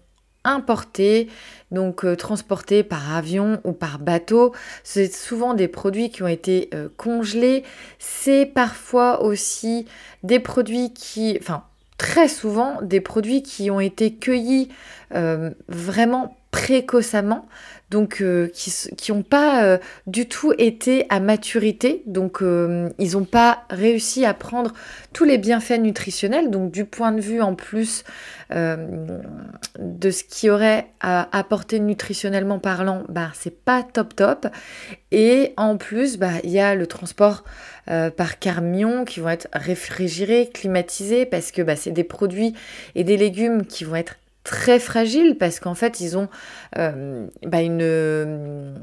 importés, 0.45 1.29
donc 1.71 2.05
euh, 2.05 2.17
transportés 2.17 2.83
par 2.83 3.15
avion 3.15 3.61
ou 3.65 3.73
par 3.73 3.99
bateau. 3.99 4.55
C'est 4.83 5.13
souvent 5.13 5.55
des 5.55 5.69
produits 5.69 6.11
qui 6.11 6.23
ont 6.23 6.29
été 6.29 6.71
euh, 6.75 6.89
congelés. 6.97 7.65
C'est 7.99 8.47
parfois 8.47 9.23
aussi 9.23 9.87
des 10.23 10.39
produits 10.41 10.93
qui, 10.93 11.37
enfin 11.41 11.65
très 11.99 12.29
souvent 12.29 12.81
des 12.83 13.01
produits 13.01 13.43
qui 13.43 13.71
ont 13.71 13.81
été 13.81 14.15
cueillis 14.15 14.69
vraiment 15.69 16.37
précocement, 16.65 17.47
donc 17.91 18.23
euh, 18.23 18.49
qui 18.97 19.13
n'ont 19.13 19.23
pas 19.23 19.65
euh, 19.65 19.79
du 20.07 20.27
tout 20.27 20.55
été 20.57 21.05
à 21.11 21.21
maturité, 21.21 22.03
donc 22.07 22.41
euh, 22.41 22.89
ils 22.99 23.13
n'ont 23.13 23.27
pas 23.27 23.65
réussi 23.69 24.25
à 24.25 24.33
prendre 24.33 24.73
tous 25.13 25.25
les 25.25 25.37
bienfaits 25.37 25.79
nutritionnels, 25.79 26.51
donc 26.51 26.71
du 26.71 26.87
point 26.87 27.13
de 27.13 27.21
vue 27.21 27.43
en 27.43 27.55
plus 27.55 28.05
de 28.51 30.11
ce 30.11 30.23
qui 30.23 30.49
aurait 30.49 30.87
à 31.01 31.37
apporter 31.37 31.81
nutritionnellement 31.81 32.61
parlant, 32.61 33.03
bah, 33.09 33.31
c'est 33.35 33.65
pas 33.65 33.83
top 33.83 34.15
top, 34.15 34.47
et 35.11 35.53
en 35.57 35.77
plus 35.77 36.19
bah, 36.19 36.35
il 36.45 36.51
y 36.51 36.61
a 36.61 36.75
le 36.75 36.87
transport 36.87 37.43
par 37.87 38.39
camion 38.39 39.05
qui 39.05 39.21
vont 39.21 39.31
être 39.31 39.49
réfrigérés, 39.53 40.51
climatisés, 40.55 41.27
parce 41.27 41.51
que 41.51 41.63
bah, 41.63 41.75
c'est 41.75 41.91
des 41.91 42.05
produits 42.05 42.55
et 42.95 43.03
des 43.03 43.17
légumes 43.17 43.67
qui 43.67 43.83
vont 43.83 43.97
être 43.97 44.17
très 44.45 44.79
fragiles 44.79 45.37
parce 45.37 45.59
qu'en 45.59 45.75
fait 45.75 46.01
ils 46.01 46.17
ont 46.17 46.29
euh, 46.79 47.27
bah, 47.45 47.63
une 47.63 48.75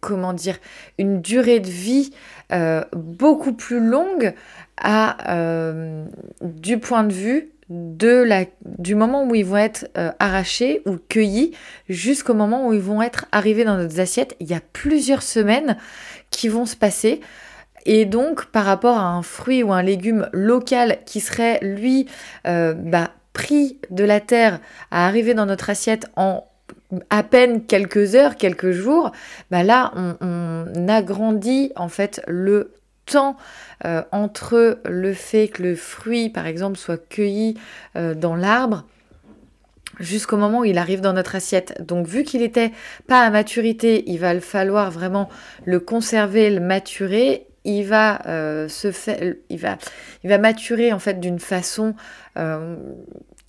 comment 0.00 0.32
dire 0.32 0.58
une 0.98 1.22
durée 1.22 1.60
de 1.60 1.70
vie 1.70 2.12
euh, 2.52 2.84
beaucoup 2.92 3.52
plus 3.52 3.80
longue 3.80 4.34
à 4.76 5.34
euh, 5.34 6.04
du 6.42 6.78
point 6.78 7.04
de 7.04 7.12
vue 7.12 7.50
de 7.68 8.08
la, 8.08 8.46
du 8.64 8.96
moment 8.96 9.24
où 9.24 9.34
ils 9.36 9.44
vont 9.44 9.58
être 9.58 9.86
arrachés 10.18 10.82
ou 10.86 10.96
cueillis 11.08 11.52
jusqu'au 11.88 12.34
moment 12.34 12.66
où 12.66 12.72
ils 12.72 12.80
vont 12.80 13.00
être 13.00 13.26
arrivés 13.30 13.62
dans 13.62 13.76
notre 13.76 14.00
assiette. 14.00 14.34
Il 14.40 14.50
y 14.50 14.54
a 14.54 14.60
plusieurs 14.72 15.22
semaines 15.22 15.76
qui 16.32 16.48
vont 16.48 16.66
se 16.66 16.74
passer. 16.74 17.20
Et 17.86 18.06
donc, 18.06 18.46
par 18.46 18.64
rapport 18.64 18.98
à 18.98 19.06
un 19.06 19.22
fruit 19.22 19.62
ou 19.62 19.72
un 19.72 19.82
légume 19.82 20.28
local 20.32 20.98
qui 21.06 21.20
serait, 21.20 21.60
lui, 21.62 22.08
bah, 22.44 23.12
pris 23.32 23.78
de 23.90 24.04
la 24.04 24.20
terre 24.20 24.60
à 24.90 25.06
arriver 25.06 25.34
dans 25.34 25.46
notre 25.46 25.70
assiette 25.70 26.06
en 26.16 26.44
à 27.08 27.22
peine 27.22 27.66
quelques 27.66 28.14
heures, 28.14 28.36
quelques 28.36 28.70
jours, 28.72 29.12
bah 29.50 29.62
là 29.62 29.92
on, 29.94 30.88
agrandit 30.88 31.72
en 31.76 31.88
fait 31.88 32.20
le 32.26 32.72
temps 33.06 33.36
euh, 33.84 34.02
entre 34.12 34.80
le 34.84 35.14
fait 35.14 35.48
que 35.48 35.62
le 35.62 35.74
fruit 35.76 36.30
par 36.30 36.46
exemple 36.46 36.78
soit 36.78 36.96
cueilli 37.08 37.56
euh, 37.96 38.14
dans 38.14 38.34
l'arbre 38.34 38.84
jusqu'au 40.00 40.36
moment 40.36 40.60
où 40.60 40.64
il 40.64 40.78
arrive 40.78 41.00
dans 41.00 41.12
notre 41.12 41.34
assiette. 41.36 41.84
Donc 41.86 42.06
vu 42.06 42.24
qu'il 42.24 42.40
n'était 42.40 42.72
pas 43.06 43.22
à 43.22 43.30
maturité, 43.30 44.04
il 44.06 44.18
va 44.18 44.40
falloir 44.40 44.90
vraiment 44.90 45.28
le 45.64 45.78
conserver, 45.78 46.50
le 46.50 46.60
maturer. 46.60 47.46
Il 47.64 47.84
va 47.84 48.26
euh, 48.26 48.68
se 48.68 48.90
faire, 48.90 49.34
il 49.48 49.58
va, 49.58 49.76
il 50.24 50.30
va 50.30 50.38
maturer 50.38 50.92
en 50.92 50.98
fait 50.98 51.20
d'une 51.20 51.38
façon 51.38 51.94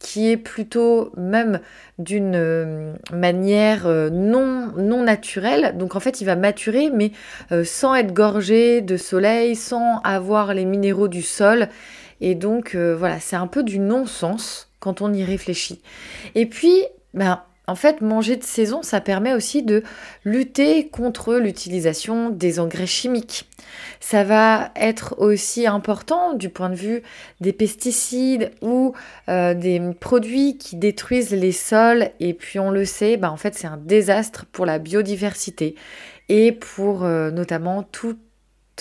qui 0.01 0.29
est 0.29 0.37
plutôt 0.37 1.11
même 1.15 1.59
d'une 1.99 2.35
euh, 2.35 2.93
manière 3.13 3.85
euh, 3.85 4.09
non, 4.09 4.73
non 4.77 5.03
naturelle. 5.03 5.77
Donc 5.77 5.95
en 5.95 5.99
fait, 5.99 6.21
il 6.21 6.25
va 6.25 6.35
maturer, 6.35 6.89
mais 6.91 7.11
euh, 7.51 7.63
sans 7.63 7.95
être 7.95 8.13
gorgé 8.13 8.81
de 8.81 8.97
soleil, 8.97 9.55
sans 9.55 9.99
avoir 10.03 10.53
les 10.53 10.65
minéraux 10.65 11.07
du 11.07 11.21
sol. 11.21 11.69
Et 12.19 12.35
donc 12.35 12.75
voilà, 12.75 13.19
c'est 13.19 13.35
un 13.35 13.47
peu 13.47 13.63
du 13.63 13.79
non-sens 13.79 14.69
quand 14.79 15.01
on 15.01 15.11
y 15.11 15.23
réfléchit. 15.23 15.81
Et 16.35 16.45
puis, 16.45 16.83
ben, 17.15 17.41
en 17.71 17.75
fait, 17.75 18.01
manger 18.01 18.35
de 18.35 18.43
saison, 18.43 18.83
ça 18.83 18.99
permet 18.99 19.33
aussi 19.33 19.63
de 19.63 19.81
lutter 20.25 20.89
contre 20.89 21.35
l'utilisation 21.35 22.29
des 22.29 22.59
engrais 22.59 22.85
chimiques. 22.85 23.49
Ça 24.01 24.25
va 24.25 24.71
être 24.75 25.15
aussi 25.19 25.65
important 25.67 26.33
du 26.33 26.49
point 26.49 26.69
de 26.69 26.75
vue 26.75 27.01
des 27.39 27.53
pesticides 27.53 28.51
ou 28.61 28.93
euh, 29.29 29.53
des 29.53 29.79
produits 29.97 30.57
qui 30.57 30.75
détruisent 30.75 31.31
les 31.31 31.53
sols. 31.53 32.09
Et 32.19 32.33
puis 32.33 32.59
on 32.59 32.71
le 32.71 32.83
sait, 32.83 33.15
bah, 33.15 33.31
en 33.31 33.37
fait, 33.37 33.55
c'est 33.55 33.67
un 33.67 33.77
désastre 33.77 34.45
pour 34.51 34.65
la 34.65 34.77
biodiversité 34.77 35.75
et 36.27 36.51
pour 36.51 37.05
euh, 37.05 37.31
notamment 37.31 37.83
toutes 37.83 38.19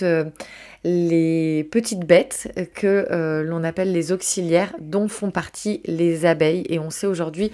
euh, 0.03 0.25
les 0.83 1.63
petites 1.71 2.07
bêtes 2.07 2.71
que 2.75 3.45
l'on 3.47 3.63
appelle 3.63 3.93
les 3.93 4.11
auxiliaires 4.11 4.75
dont 4.81 5.07
font 5.07 5.31
partie 5.31 5.81
les 5.85 6.25
abeilles 6.25 6.65
et 6.71 6.79
on 6.79 6.91
sait 6.91 7.07
aujourd'hui 7.07 7.53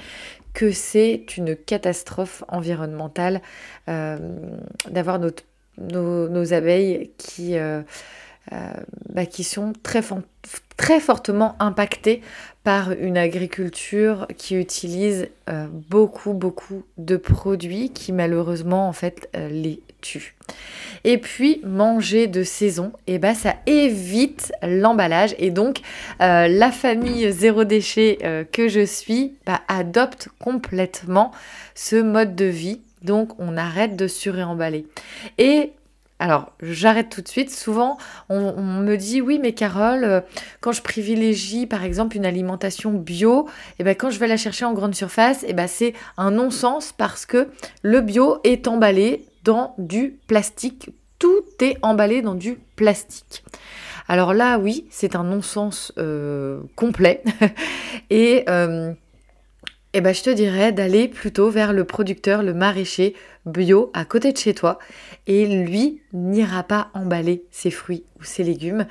que 0.56 0.72
c'est 0.72 1.36
une 1.36 1.54
catastrophe 1.54 2.42
environnementale 2.48 3.42
euh, 3.90 4.16
d'avoir 4.88 5.18
nos, 5.18 6.52
abeilles 6.54 7.10
qui, 7.18 7.58
euh, 7.58 7.82
euh, 8.52 8.72
bah, 9.10 9.26
qui 9.26 9.44
sont 9.44 9.74
très, 9.82 10.00
très 10.76 11.00
fortement 11.00 11.56
impactées 11.58 12.22
par 12.64 12.92
une 12.92 13.16
agriculture 13.16 14.26
qui 14.36 14.56
utilise 14.56 15.28
beaucoup, 15.88 16.32
beaucoup 16.32 16.82
de 16.98 17.16
produits 17.16 17.90
qui 17.90 18.12
malheureusement 18.12 18.88
en 18.88 18.92
fait 18.92 19.28
les 19.34 19.80
tuent. 20.00 20.34
Et 21.04 21.18
puis 21.18 21.60
manger 21.64 22.26
de 22.26 22.42
saison, 22.42 22.92
et 23.06 23.14
eh 23.14 23.18
ben 23.18 23.34
ça 23.34 23.56
évite 23.66 24.52
l'emballage 24.62 25.34
et 25.38 25.50
donc 25.50 25.80
euh, 26.20 26.48
la 26.48 26.70
famille 26.70 27.30
zéro 27.32 27.64
déchet 27.64 28.18
euh, 28.24 28.44
que 28.44 28.68
je 28.68 28.84
suis 28.84 29.34
bah, 29.46 29.60
adopte 29.68 30.28
complètement 30.38 31.30
ce 31.74 31.96
mode 31.96 32.34
de 32.34 32.46
vie. 32.46 32.80
Donc 33.02 33.38
on 33.38 33.56
arrête 33.56 33.96
de 33.96 34.08
suréemballer. 34.08 34.86
Et 35.38 35.72
alors, 36.18 36.52
j'arrête 36.62 37.10
tout 37.10 37.20
de 37.20 37.28
suite. 37.28 37.50
Souvent, 37.50 37.98
on, 38.30 38.62
me 38.62 38.96
dit 38.96 39.20
oui, 39.20 39.38
mais 39.38 39.52
Carole, 39.52 40.04
euh, 40.04 40.20
quand 40.60 40.72
je 40.72 40.80
privilégie 40.80 41.66
par 41.66 41.84
exemple 41.84 42.16
une 42.16 42.24
alimentation 42.24 42.92
bio, 42.92 43.46
et 43.46 43.50
eh 43.80 43.84
ben, 43.84 43.94
quand 43.94 44.08
je 44.08 44.18
vais 44.18 44.26
la 44.26 44.38
chercher 44.38 44.64
en 44.64 44.72
grande 44.72 44.94
surface, 44.94 45.42
et 45.42 45.48
eh 45.50 45.52
ben, 45.52 45.66
c'est 45.66 45.92
un 46.16 46.30
non-sens 46.30 46.94
parce 46.96 47.26
que 47.26 47.48
le 47.82 48.00
bio 48.00 48.38
est 48.44 48.66
emballé 48.66 49.26
dans 49.44 49.74
du 49.76 50.18
plastique. 50.26 50.90
Tout 51.18 51.44
est 51.60 51.76
emballé 51.82 52.22
dans 52.22 52.34
du 52.34 52.58
plastique. 52.76 53.44
Alors 54.08 54.32
là, 54.32 54.58
oui, 54.58 54.86
c'est 54.90 55.16
un 55.16 55.24
non-sens 55.24 55.92
euh, 55.98 56.60
complet. 56.76 57.22
et, 58.10 58.44
euh, 58.48 58.92
eh 59.92 60.00
ben, 60.00 60.14
je 60.14 60.22
te 60.22 60.30
dirais 60.30 60.72
d'aller 60.72 61.08
plutôt 61.08 61.50
vers 61.50 61.72
le 61.72 61.84
producteur, 61.84 62.42
le 62.42 62.54
maraîcher 62.54 63.14
bio 63.46 63.90
à 63.94 64.04
côté 64.04 64.32
de 64.32 64.36
chez 64.36 64.54
toi. 64.54 64.78
Et 65.26 65.46
lui 65.46 66.02
n'ira 66.12 66.62
pas 66.62 66.90
emballer 66.94 67.44
ses 67.50 67.70
fruits 67.70 68.04
ou 68.20 68.24
ses 68.24 68.44
légumes. 68.44 68.86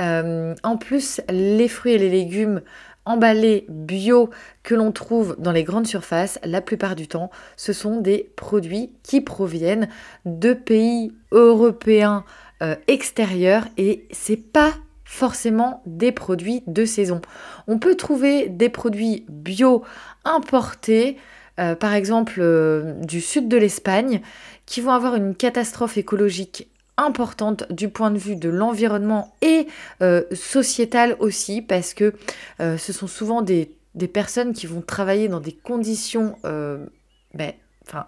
Euh, 0.00 0.54
en 0.62 0.76
plus, 0.76 1.20
les 1.28 1.68
fruits 1.68 1.94
et 1.94 1.98
les 1.98 2.10
légumes 2.10 2.62
emballés 3.06 3.66
bio 3.68 4.30
que 4.62 4.74
l'on 4.74 4.92
trouve 4.92 5.36
dans 5.38 5.52
les 5.52 5.64
grandes 5.64 5.86
surfaces, 5.86 6.38
la 6.44 6.60
plupart 6.60 6.96
du 6.96 7.08
temps, 7.08 7.30
ce 7.56 7.72
sont 7.72 8.00
des 8.00 8.30
produits 8.36 8.92
qui 9.02 9.20
proviennent 9.20 9.88
de 10.24 10.52
pays 10.52 11.12
européens 11.32 12.24
euh, 12.62 12.76
extérieurs 12.86 13.66
et 13.76 14.06
c'est 14.10 14.36
pas 14.36 14.72
forcément 15.04 15.82
des 15.86 16.12
produits 16.12 16.62
de 16.66 16.84
saison. 16.84 17.20
On 17.66 17.78
peut 17.78 17.94
trouver 17.94 18.48
des 18.48 18.68
produits 18.68 19.26
bio 19.28 19.84
importés, 20.24 21.18
euh, 21.60 21.76
par 21.76 21.94
exemple 21.94 22.34
euh, 22.38 22.94
du 23.00 23.20
sud 23.20 23.48
de 23.48 23.56
l'Espagne, 23.56 24.20
qui 24.66 24.80
vont 24.80 24.92
avoir 24.92 25.14
une 25.14 25.34
catastrophe 25.34 25.96
écologique 25.96 26.68
importante 26.96 27.70
du 27.72 27.88
point 27.88 28.10
de 28.10 28.18
vue 28.18 28.36
de 28.36 28.48
l'environnement 28.48 29.34
et 29.42 29.66
euh, 30.00 30.22
sociétal 30.32 31.16
aussi, 31.18 31.60
parce 31.60 31.92
que 31.92 32.14
ce 32.60 32.92
sont 32.92 33.08
souvent 33.08 33.42
des, 33.42 33.70
personnes 34.12 34.52
qui 34.52 34.66
vont 34.66 34.80
travailler 34.80 35.28
dans 35.28 35.40
des 35.40 35.52
conditions, 35.52 36.36
ben, 36.42 37.52
enfin, 37.86 38.06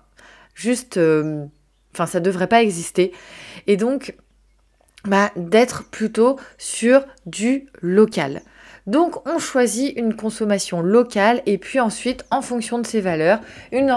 juste, 0.55 1.01
enfin, 1.93 2.07
ça 2.07 2.21
devrait 2.21 2.47
pas 2.47 2.63
exister. 2.63 3.13
Et 3.67 3.77
donc, 3.77 4.15
bah, 5.05 5.33
d'être 5.37 5.85
plutôt 5.91 6.39
sur 6.59 7.05
du 7.27 7.69
local. 7.83 8.43
Donc 8.87 9.27
on 9.29 9.39
choisit 9.39 9.97
une 9.99 10.15
consommation 10.15 10.81
locale 10.81 11.43
et 11.47 11.59
puis 11.59 11.81
ensuite 11.81 12.25
en 12.31 12.41
fonction 12.41 12.79
de 12.79 12.87
ses 12.87 13.01
valeurs, 13.01 13.41
une, 13.73 13.91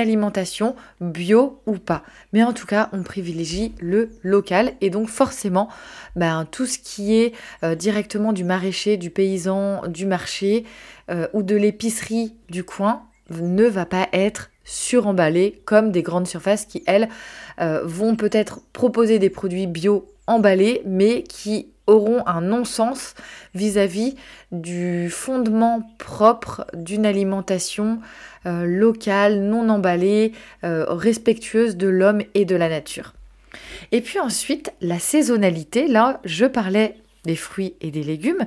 alimentation 0.00 0.74
bio 1.00 1.60
ou 1.66 1.78
pas. 1.78 2.02
Mais 2.32 2.42
en 2.42 2.52
tout 2.52 2.66
cas, 2.66 2.88
on 2.92 3.02
privilégie 3.02 3.74
le 3.78 4.10
local 4.22 4.72
et 4.80 4.90
donc 4.90 5.08
forcément, 5.08 5.68
ben, 6.16 6.46
tout 6.50 6.66
ce 6.66 6.78
qui 6.78 7.14
est 7.14 7.32
euh, 7.62 7.76
directement 7.76 8.32
du 8.32 8.42
maraîcher, 8.42 8.96
du 8.96 9.10
paysan, 9.10 9.86
du 9.86 10.06
marché 10.06 10.64
euh, 11.10 11.28
ou 11.32 11.42
de 11.42 11.54
l'épicerie 11.54 12.34
du 12.50 12.64
coin 12.64 13.02
ne 13.30 13.64
va 13.64 13.86
pas 13.86 14.08
être 14.12 14.50
suremballé 14.64 15.62
comme 15.64 15.92
des 15.92 16.02
grandes 16.02 16.26
surfaces 16.26 16.66
qui, 16.66 16.82
elles, 16.86 17.08
euh, 17.60 17.82
vont 17.84 18.16
peut-être 18.16 18.60
proposer 18.72 19.18
des 19.18 19.30
produits 19.30 19.66
bio 19.66 20.08
emballés, 20.26 20.82
mais 20.84 21.22
qui 21.22 21.71
auront 21.86 22.26
un 22.26 22.40
non-sens 22.40 23.14
vis-à-vis 23.54 24.14
du 24.50 25.10
fondement 25.10 25.82
propre 25.98 26.66
d'une 26.74 27.06
alimentation 27.06 28.00
euh, 28.46 28.64
locale, 28.66 29.40
non 29.40 29.68
emballée, 29.68 30.32
euh, 30.64 30.84
respectueuse 30.88 31.76
de 31.76 31.88
l'homme 31.88 32.22
et 32.34 32.44
de 32.44 32.56
la 32.56 32.68
nature. 32.68 33.14
Et 33.90 34.00
puis 34.00 34.18
ensuite, 34.18 34.72
la 34.80 34.98
saisonnalité, 34.98 35.86
là, 35.86 36.20
je 36.24 36.46
parlais 36.46 36.96
des 37.24 37.36
fruits 37.36 37.74
et 37.80 37.90
des 37.90 38.02
légumes, 38.02 38.44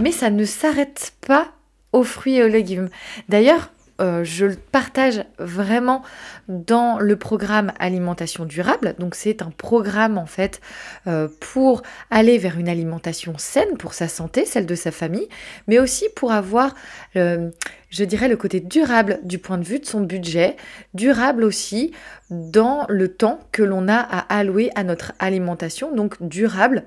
mais 0.00 0.12
ça 0.12 0.30
ne 0.30 0.44
s'arrête 0.44 1.12
pas 1.26 1.48
aux 1.92 2.02
fruits 2.02 2.36
et 2.36 2.44
aux 2.44 2.48
légumes. 2.48 2.88
D'ailleurs, 3.28 3.70
euh, 4.00 4.24
je 4.24 4.44
le 4.44 4.56
partage 4.56 5.24
vraiment 5.38 6.02
dans 6.48 6.98
le 6.98 7.16
programme 7.16 7.72
alimentation 7.78 8.44
durable. 8.44 8.94
Donc 8.98 9.14
c'est 9.14 9.42
un 9.42 9.50
programme 9.50 10.18
en 10.18 10.26
fait 10.26 10.60
euh, 11.06 11.28
pour 11.40 11.82
aller 12.10 12.38
vers 12.38 12.58
une 12.58 12.68
alimentation 12.68 13.38
saine 13.38 13.76
pour 13.78 13.94
sa 13.94 14.08
santé, 14.08 14.44
celle 14.44 14.66
de 14.66 14.74
sa 14.74 14.90
famille, 14.90 15.28
mais 15.66 15.78
aussi 15.78 16.06
pour 16.14 16.32
avoir, 16.32 16.74
euh, 17.16 17.50
je 17.90 18.04
dirais, 18.04 18.28
le 18.28 18.36
côté 18.36 18.60
durable 18.60 19.20
du 19.22 19.38
point 19.38 19.58
de 19.58 19.64
vue 19.64 19.78
de 19.78 19.86
son 19.86 20.00
budget, 20.00 20.56
durable 20.92 21.44
aussi 21.44 21.92
dans 22.30 22.84
le 22.88 23.08
temps 23.08 23.40
que 23.52 23.62
l'on 23.62 23.88
a 23.88 23.96
à 23.96 24.38
allouer 24.38 24.70
à 24.74 24.84
notre 24.84 25.12
alimentation, 25.18 25.94
donc 25.94 26.16
durable 26.20 26.84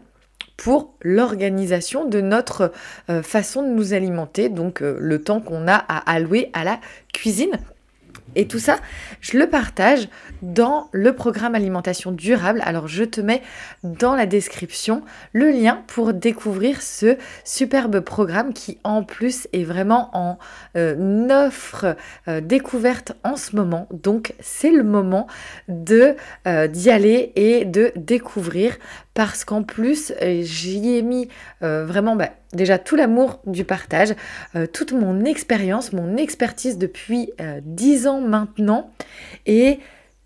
pour 0.59 0.93
l'organisation 1.01 2.03
de 2.03 2.19
notre 2.19 2.73
euh, 3.09 3.23
façon 3.23 3.63
de 3.63 3.69
nous 3.69 3.93
alimenter, 3.93 4.49
donc 4.49 4.81
euh, 4.81 4.97
le 4.99 5.21
temps 5.23 5.39
qu'on 5.39 5.69
a 5.69 5.75
à 5.75 6.11
allouer 6.11 6.49
à 6.51 6.65
la 6.65 6.81
cuisine. 7.13 7.57
Et 8.35 8.45
tout 8.45 8.59
ça, 8.59 8.77
je 9.21 9.37
le 9.37 9.47
partage 9.47 10.09
dans 10.41 10.89
le 10.91 11.13
programme 11.13 11.55
alimentation 11.55 12.11
durable. 12.11 12.61
Alors 12.63 12.89
je 12.89 13.05
te 13.05 13.21
mets 13.21 13.41
dans 13.83 14.15
la 14.15 14.25
description 14.25 15.01
le 15.31 15.49
lien 15.49 15.81
pour 15.87 16.13
découvrir 16.13 16.81
ce 16.81 17.17
superbe 17.43 18.01
programme 18.01 18.53
qui 18.53 18.77
en 18.83 19.03
plus 19.03 19.47
est 19.53 19.63
vraiment 19.63 20.09
en 20.13 20.37
euh, 20.77 21.47
offre 21.47 21.95
découverte 22.41 23.13
en 23.23 23.35
ce 23.35 23.55
moment. 23.55 23.87
Donc 23.91 24.33
c'est 24.39 24.71
le 24.71 24.83
moment 24.83 25.25
de 25.67 26.15
d'y 26.45 26.91
aller 26.91 27.31
et 27.35 27.65
de 27.65 27.91
découvrir 27.95 28.77
parce 29.19 29.43
qu'en 29.43 29.63
plus 29.63 30.13
j'y 30.21 30.95
ai 30.95 31.01
mis 31.01 31.27
vraiment 31.59 32.15
bah, 32.15 32.29
déjà 32.53 32.77
tout 32.77 32.95
l'amour 32.95 33.41
du 33.45 33.65
partage, 33.65 34.15
toute 34.71 34.93
mon 34.93 35.25
expérience, 35.25 35.91
mon 35.91 36.15
expertise 36.15 36.77
depuis 36.77 37.33
10 37.65 38.07
ans 38.07 38.21
maintenant. 38.21 38.93
Et 39.45 39.79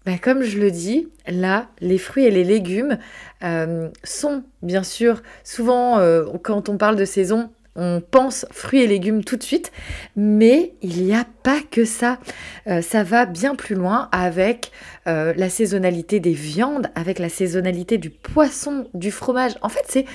bah, 0.05 0.17
comme 0.21 0.43
je 0.43 0.59
le 0.59 0.69
dis, 0.69 1.07
là, 1.27 1.69
les 1.79 1.97
fruits 1.97 2.25
et 2.25 2.31
les 2.31 2.43
légumes 2.43 2.97
euh, 3.43 3.89
sont 4.03 4.43
bien 4.61 4.83
sûr 4.83 5.23
souvent, 5.43 5.97
euh, 5.99 6.25
quand 6.43 6.67
on 6.67 6.77
parle 6.77 6.97
de 6.97 7.05
saison, 7.05 7.49
on 7.75 8.01
pense 8.01 8.45
fruits 8.51 8.81
et 8.81 8.87
légumes 8.87 9.23
tout 9.23 9.35
de 9.35 9.43
suite, 9.43 9.71
mais 10.15 10.73
il 10.81 11.03
n'y 11.03 11.15
a 11.15 11.25
pas 11.43 11.59
que 11.71 11.85
ça. 11.85 12.19
Euh, 12.67 12.81
ça 12.81 13.03
va 13.03 13.25
bien 13.25 13.55
plus 13.55 13.75
loin 13.75 14.09
avec 14.11 14.71
la 15.05 15.49
saisonnalité 15.49 16.21
des 16.21 16.31
viandes, 16.31 16.87
avec 16.95 17.19
la 17.19 17.27
saisonnalité 17.27 17.97
du 17.97 18.09
poisson, 18.09 18.87
du 18.93 19.11
fromage. 19.11 19.51
En 19.61 19.67
fait, 19.67 19.83
c'est 19.89 20.05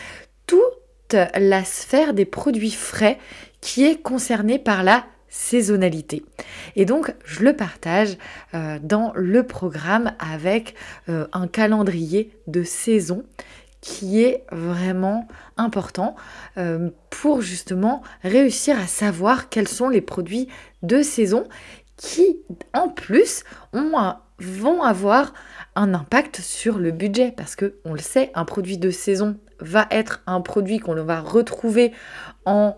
toute 0.46 1.14
la 1.38 1.62
sphère 1.64 2.14
des 2.14 2.24
produits 2.24 2.70
frais 2.70 3.18
qui 3.60 3.84
est 3.84 4.00
concernée 4.00 4.58
par 4.58 4.82
la 4.82 5.04
saisonnalité. 5.28 6.24
Et 6.76 6.84
donc, 6.84 7.14
je 7.24 7.42
le 7.44 7.54
partage 7.54 8.16
euh, 8.54 8.78
dans 8.82 9.12
le 9.14 9.42
programme 9.42 10.12
avec 10.18 10.74
euh, 11.08 11.26
un 11.32 11.46
calendrier 11.46 12.32
de 12.46 12.62
saison 12.62 13.24
qui 13.80 14.22
est 14.22 14.44
vraiment 14.50 15.28
important 15.56 16.16
euh, 16.56 16.90
pour 17.10 17.40
justement 17.42 18.02
réussir 18.22 18.78
à 18.78 18.86
savoir 18.86 19.48
quels 19.48 19.68
sont 19.68 19.88
les 19.88 20.00
produits 20.00 20.48
de 20.82 21.02
saison 21.02 21.44
qui, 21.96 22.40
en 22.74 22.88
plus, 22.88 23.44
vont 23.72 24.82
avoir 24.82 25.32
un 25.74 25.94
impact 25.94 26.40
sur 26.40 26.78
le 26.78 26.92
budget. 26.92 27.32
Parce 27.36 27.56
que 27.56 27.78
on 27.84 27.92
le 27.92 27.98
sait, 27.98 28.30
un 28.34 28.44
produit 28.44 28.78
de 28.78 28.90
saison 28.90 29.36
va 29.60 29.86
être 29.90 30.22
un 30.26 30.40
produit 30.40 30.78
qu'on 30.78 30.94
va 31.02 31.20
retrouver 31.20 31.92
en 32.44 32.76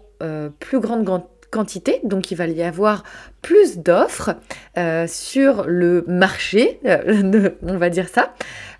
plus 0.58 0.80
grande 0.80 1.04
quantité, 1.50 2.00
donc 2.04 2.30
il 2.30 2.36
va 2.36 2.46
y 2.46 2.62
avoir 2.62 3.02
plus 3.42 3.78
d'offres 3.78 4.36
euh, 4.78 5.06
sur 5.06 5.64
le 5.66 6.04
marché, 6.06 6.80
euh, 6.86 7.50
on 7.62 7.76
va 7.76 7.90
dire 7.90 8.08
ça. 8.08 8.34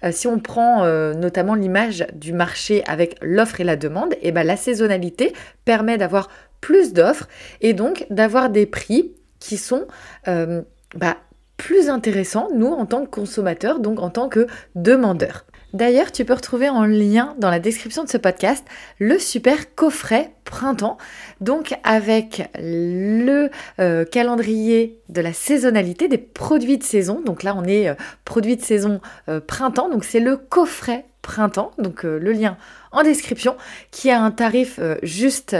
Euh, 0.05 0.13
si 0.13 0.27
on 0.27 0.39
prend 0.39 0.85
notamment 1.15 1.55
l'image 1.55 2.07
du 2.15 2.33
marché 2.33 2.83
avec 2.87 3.17
l'offre 3.23 3.61
et 3.61 3.65
la 3.65 3.77
demande, 3.77 4.15
et 4.15 4.29
eh 4.29 4.33
ben 4.33 4.47
la 4.47 4.57
saisonnalité 4.57 5.33
permet 5.65 5.99
d'avoir 5.99 6.29
plus 6.61 6.93
d'offres 6.93 7.29
et 7.61 7.73
donc 7.73 8.07
d'avoir 8.11 8.51
des 8.51 8.67
prix 8.67 9.13
qui 9.39 9.57
sont 9.57 9.87
bah, 10.27 11.17
plus 11.57 11.89
intéressants, 11.91 12.49
nous, 12.55 12.69
en 12.69 12.87
tant 12.87 13.05
que 13.05 13.11
consommateurs, 13.11 13.81
donc 13.81 14.01
en 14.01 14.11
tant 14.11 14.29
que 14.29 14.47
demandeurs. 14.75 15.45
D'ailleurs, 15.73 16.11
tu 16.11 16.25
peux 16.25 16.35
retrouver 16.35 16.69
en 16.69 16.85
lien 16.85 17.35
dans 17.39 17.51
la 17.51 17.61
description 17.61 18.03
de 18.03 18.09
ce 18.09 18.17
podcast 18.17 18.65
le 18.99 19.19
super 19.19 19.75
coffret 19.75 20.33
printemps, 20.45 20.99
donc 21.41 21.79
avec 21.85 22.51
le 22.59 23.51
euh, 23.79 24.05
calendrier 24.05 24.99
de 25.09 25.21
la 25.21 25.33
saisonnalité 25.33 26.09
des 26.09 26.19
produits 26.19 26.77
de 26.77 26.83
saison. 26.83 27.23
Donc 27.25 27.45
là, 27.45 27.55
on 27.57 27.65
est 27.65 27.89
euh, 27.89 27.95
produits 28.25 28.57
de 28.57 28.63
saison 28.63 29.01
euh, 29.29 29.41
printemps, 29.41 29.89
donc 29.89 30.05
c'est 30.05 30.19
le 30.19 30.37
coffret 30.37 31.05
printemps, 31.23 31.71
donc 31.79 32.03
le 32.03 32.33
lien 32.33 32.57
en 32.93 33.03
description, 33.03 33.57
qui 33.91 34.11
a 34.11 34.21
un 34.21 34.31
tarif 34.31 34.81
juste 35.03 35.55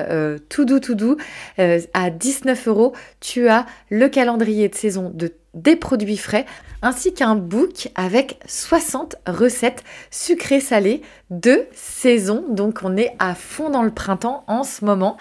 tout 0.49 0.65
doux, 0.65 0.81
tout 0.81 0.95
doux, 0.95 1.19
à 1.59 2.11
19 2.11 2.67
euros. 2.67 2.95
Tu 3.21 3.47
as 3.49 3.67
le 3.91 4.09
calendrier 4.09 4.71
de 4.71 4.75
saison 4.75 5.13
de 5.15 5.35
des 5.55 5.77
produits 5.77 6.17
frais, 6.17 6.47
ainsi 6.83 7.15
qu'un 7.15 7.37
book 7.37 7.89
avec 7.95 8.41
60 8.47 9.17
recettes 9.27 9.85
sucrées 10.11 10.61
salées 10.61 11.03
de 11.31 11.67
saison. 11.73 12.45
Donc 12.49 12.81
on 12.83 12.97
est 12.97 13.15
à 13.19 13.35
fond 13.35 13.71
dans 13.71 13.83
le 13.83 13.91
printemps 13.91 14.45
en 14.47 14.63
ce 14.63 14.85
moment. 14.85 15.17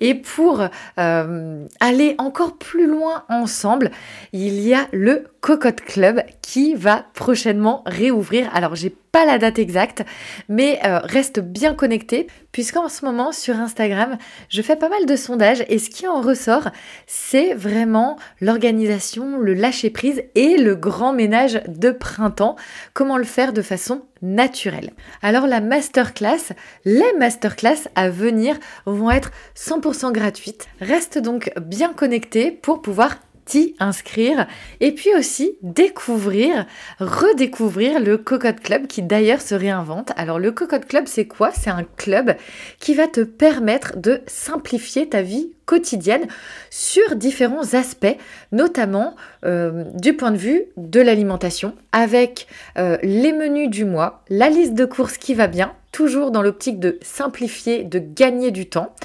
Et 0.00 0.14
pour 0.14 0.62
euh, 0.98 1.66
aller 1.80 2.14
encore 2.18 2.56
plus 2.56 2.86
loin 2.86 3.24
ensemble, 3.28 3.90
il 4.32 4.60
y 4.60 4.74
a 4.74 4.86
le 4.92 5.28
Cocotte 5.44 5.82
Club 5.82 6.22
qui 6.40 6.74
va 6.74 7.04
prochainement 7.12 7.82
réouvrir. 7.84 8.48
Alors 8.54 8.76
j'ai 8.76 8.88
pas 8.88 9.26
la 9.26 9.36
date 9.36 9.58
exacte, 9.58 10.02
mais 10.48 10.80
euh, 10.86 11.00
reste 11.00 11.38
bien 11.38 11.74
connecté 11.74 12.28
puisqu'en 12.50 12.88
ce 12.88 13.04
moment 13.04 13.30
sur 13.30 13.54
Instagram, 13.56 14.16
je 14.48 14.62
fais 14.62 14.76
pas 14.76 14.88
mal 14.88 15.04
de 15.04 15.16
sondages 15.16 15.62
et 15.68 15.78
ce 15.78 15.90
qui 15.90 16.08
en 16.08 16.22
ressort, 16.22 16.70
c'est 17.06 17.52
vraiment 17.52 18.16
l'organisation, 18.40 19.36
le 19.36 19.52
lâcher 19.52 19.90
prise 19.90 20.22
et 20.34 20.56
le 20.56 20.76
grand 20.76 21.12
ménage 21.12 21.60
de 21.68 21.90
printemps. 21.90 22.56
Comment 22.94 23.18
le 23.18 23.24
faire 23.24 23.52
de 23.52 23.60
façon 23.60 24.06
naturelle. 24.22 24.94
Alors 25.20 25.46
la 25.46 25.60
masterclass, 25.60 26.54
les 26.86 27.12
masterclass 27.18 27.90
à 27.96 28.08
venir 28.08 28.56
vont 28.86 29.10
être 29.10 29.30
100% 29.58 30.10
gratuites. 30.10 30.68
Reste 30.80 31.18
donc 31.18 31.52
bien 31.60 31.92
connecté 31.92 32.50
pour 32.50 32.80
pouvoir 32.80 33.18
t'y 33.44 33.74
inscrire 33.78 34.46
et 34.80 34.92
puis 34.92 35.10
aussi 35.16 35.56
découvrir, 35.62 36.66
redécouvrir 36.98 38.00
le 38.00 38.18
Cocotte 38.18 38.60
Club 38.60 38.86
qui 38.86 39.02
d'ailleurs 39.02 39.40
se 39.40 39.54
réinvente. 39.54 40.12
Alors 40.16 40.38
le 40.38 40.52
Cocotte 40.52 40.86
Club 40.86 41.06
c'est 41.06 41.26
quoi? 41.26 41.50
C'est 41.52 41.70
un 41.70 41.84
club 41.96 42.36
qui 42.80 42.94
va 42.94 43.06
te 43.06 43.20
permettre 43.20 43.98
de 43.98 44.20
simplifier 44.26 45.08
ta 45.08 45.22
vie 45.22 45.50
quotidienne 45.66 46.26
sur 46.70 47.16
différents 47.16 47.74
aspects, 47.74 48.16
notamment 48.52 49.16
euh, 49.44 49.84
du 49.94 50.14
point 50.14 50.30
de 50.30 50.36
vue 50.36 50.64
de 50.76 51.00
l'alimentation, 51.00 51.74
avec 51.92 52.46
euh, 52.78 52.98
les 53.02 53.32
menus 53.32 53.70
du 53.70 53.84
mois, 53.84 54.22
la 54.28 54.50
liste 54.50 54.74
de 54.74 54.84
courses 54.84 55.18
qui 55.18 55.34
va 55.34 55.46
bien, 55.46 55.72
toujours 55.94 56.32
dans 56.32 56.42
l'optique 56.42 56.80
de 56.80 56.98
simplifier, 57.02 57.84
de 57.84 58.00
gagner 58.00 58.50
du 58.50 58.68
temps. 58.68 58.96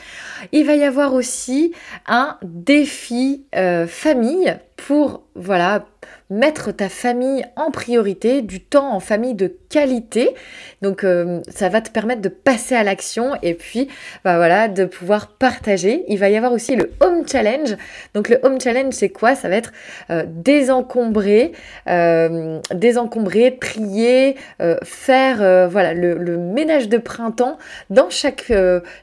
Il 0.51 0.65
va 0.65 0.73
y 0.73 0.83
avoir 0.83 1.13
aussi 1.13 1.71
un 2.07 2.35
défi 2.41 3.45
euh, 3.55 3.85
famille 3.85 4.57
pour 4.75 5.21
voilà 5.35 5.85
mettre 6.31 6.71
ta 6.71 6.89
famille 6.89 7.45
en 7.55 7.69
priorité, 7.69 8.41
du 8.41 8.59
temps 8.59 8.91
en 8.91 8.99
famille 8.99 9.35
de 9.35 9.58
qualité. 9.69 10.33
Donc 10.81 11.03
euh, 11.03 11.41
ça 11.49 11.69
va 11.69 11.81
te 11.81 11.89
permettre 11.89 12.21
de 12.21 12.29
passer 12.29 12.75
à 12.75 12.83
l'action 12.83 13.33
et 13.43 13.53
puis 13.53 13.89
bah 14.23 14.37
voilà 14.37 14.67
de 14.67 14.85
pouvoir 14.85 15.27
partager. 15.27 16.03
Il 16.07 16.17
va 16.17 16.29
y 16.29 16.37
avoir 16.37 16.51
aussi 16.51 16.75
le 16.75 16.91
Home 17.01 17.27
Challenge. 17.27 17.75
Donc 18.13 18.29
le 18.29 18.39
Home 18.43 18.59
Challenge 18.59 18.93
c'est 18.93 19.09
quoi? 19.09 19.35
Ça 19.35 19.49
va 19.49 19.55
être 19.55 19.71
euh, 20.09 20.23
désencombrer, 20.27 21.51
euh, 21.87 22.59
désencombrer, 22.73 23.57
trier, 23.59 24.35
faire 24.83 25.69
voilà 25.69 25.93
le, 25.93 26.37
ménage 26.37 26.89
de 26.89 26.97
printemps 26.97 27.57
dans 27.89 28.09
chaque 28.09 28.51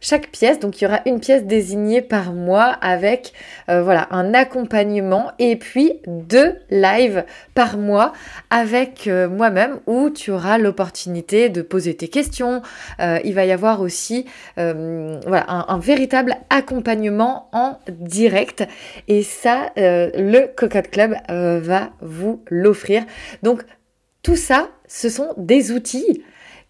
chaque 0.00 0.28
pièce. 0.28 0.58
Donc 0.58 0.80
il 0.80 0.84
y 0.84 0.86
aura 0.86 1.00
une 1.06 1.20
pièce 1.20 1.44
désignée 1.44 2.02
par 2.02 2.32
mois 2.32 2.76
avec 2.80 3.32
voilà 3.68 4.08
un 4.10 4.34
accompagnement 4.34 5.30
et 5.38 5.56
puis 5.56 6.00
deux 6.06 6.56
lives 6.70 7.24
par 7.54 7.76
mois 7.76 8.12
avec 8.50 9.06
moi-même 9.06 9.78
où 9.86 10.10
tu 10.10 10.30
auras 10.30 10.55
l'opportunité 10.58 11.48
de 11.48 11.62
poser 11.62 11.94
tes 11.96 12.08
questions. 12.08 12.62
Euh, 13.00 13.18
il 13.24 13.34
va 13.34 13.44
y 13.44 13.52
avoir 13.52 13.80
aussi 13.80 14.26
euh, 14.58 15.20
un, 15.26 15.78
véritable 15.78 16.36
accompagnement 16.50 17.48
en 17.52 17.78
direct. 17.88 18.64
Et 19.08 19.22
ça, 19.22 19.72
euh, 19.78 20.10
le 20.14 20.46
Cocotte 20.54 20.90
Club 20.90 21.14
va 21.28 21.90
vous 22.00 22.42
l'offrir. 22.50 23.04
Donc, 23.42 23.62
tout 24.22 24.36
ça, 24.36 24.68
ce 24.88 25.08
sont 25.08 25.34
des 25.36 25.72
outils 25.72 26.24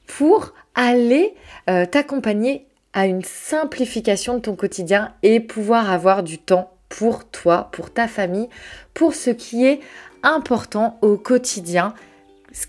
pour 0.07 0.53
aller 0.75 1.35
t'accompagner 1.90 2.66
à 2.92 3.07
une 3.07 3.22
simplification 3.22 4.35
de 4.35 4.40
ton 4.40 4.57
quotidien 4.57 5.12
et 5.22 5.40
pouvoir 5.40 5.90
avoir 5.90 6.22
du 6.22 6.38
temps 6.38 6.77
pour 6.88 7.25
toi, 7.25 7.68
pour 7.72 7.90
ta 7.92 8.09
famille, 8.09 8.49
pour 8.94 9.14
ce 9.14 9.31
qui 9.31 9.66
est 9.66 9.81
important 10.22 10.99
au 11.03 11.16
quotidien. 11.16 11.94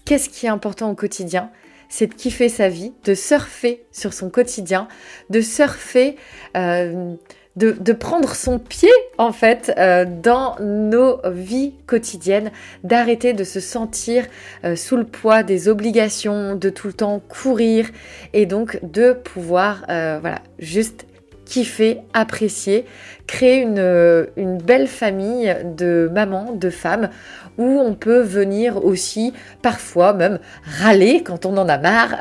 Qu'est-ce 0.06 0.30
qui 0.30 0.46
est 0.46 0.50
important 0.50 0.90
au 0.90 0.96
quotidien? 0.96 1.50
C'est 1.90 2.08
de 2.08 2.14
kiffer 2.14 2.50
sa 2.50 2.70
vie, 2.70 2.94
de 3.06 3.14
surfer 3.14 3.86
sur 3.92 4.14
son 4.14 4.30
quotidien, 4.30 4.88
de 5.30 5.40
surfer, 5.40 6.18
euh, 6.58 7.16
de, 7.56 7.94
prendre 7.94 8.36
son 8.36 8.60
pied 8.60 8.92
en 9.18 9.32
fait 9.32 9.74
euh, 9.78 10.06
dans 10.06 10.58
nos 10.60 11.20
vies 11.32 11.74
quotidiennes, 11.88 12.52
d'arrêter 12.84 13.34
de 13.34 13.44
se 13.44 13.60
sentir 13.60 14.26
euh, 14.64 14.76
sous 14.76 14.98
le 14.98 15.06
poids 15.06 15.44
des 15.44 15.70
obligations, 15.70 16.56
de 16.56 16.70
tout 16.70 16.88
le 16.88 16.94
temps 16.94 17.22
courir 17.28 17.90
et 18.34 18.46
donc 18.46 18.80
de 18.84 19.14
pouvoir 19.14 19.86
voilà 19.88 20.42
juste 20.60 21.06
kiffer, 21.48 22.00
apprécier, 22.14 22.86
créer 23.28 23.62
une, 23.62 24.28
une 24.38 24.58
belle 24.58 24.88
famille 24.88 25.56
de 25.64 26.10
mamans, 26.14 26.54
de 26.54 26.70
femmes 26.70 27.10
où 27.58 27.80
on 27.80 27.94
peut 27.94 28.22
venir 28.22 28.84
aussi 28.86 29.34
parfois 29.62 30.14
même 30.14 30.40
râler 30.80 31.24
quand 31.24 31.46
on 31.46 31.58
en 31.58 31.68
a 31.68 31.78
marre, 31.78 32.16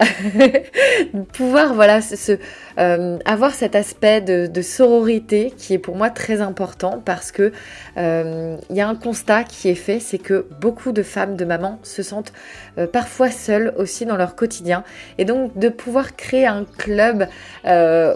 pouvoir 1.33 1.75
voilà 1.75 2.01
euh, 2.79 3.19
avoir 3.25 3.55
cet 3.55 3.75
aspect 3.75 4.21
de, 4.21 4.62
sororité 4.62 5.53
qui 5.57 5.75
est 5.75 5.79
pour 5.79 5.97
moi 5.97 6.11
très 6.11 6.40
important 6.40 7.01
parce 7.05 7.31
que 7.31 7.53
euh, 7.97 8.57
il 8.69 8.77
y 8.77 8.81
a 8.81 8.88
un 8.88 8.95
constat 8.95 9.45
qui 9.45 9.69
est 9.69 9.75
fait, 9.77 10.01
c'est 10.01 10.19
que 10.19 10.47
beaucoup 10.61 10.92
de 10.92 11.03
femmes, 11.03 11.37
de 11.37 11.45
mamans 11.45 11.79
se 11.83 12.03
sentent 12.03 12.33
euh, 12.79 12.87
parfois 12.87 13.31
seules 13.31 13.73
aussi 13.77 14.07
dans 14.07 14.16
leur 14.16 14.35
quotidien. 14.35 14.83
Et 15.19 15.25
donc 15.25 15.57
de 15.57 15.69
pouvoir 15.69 16.16
créer 16.16 16.47
un 16.47 16.64
club 16.79 17.29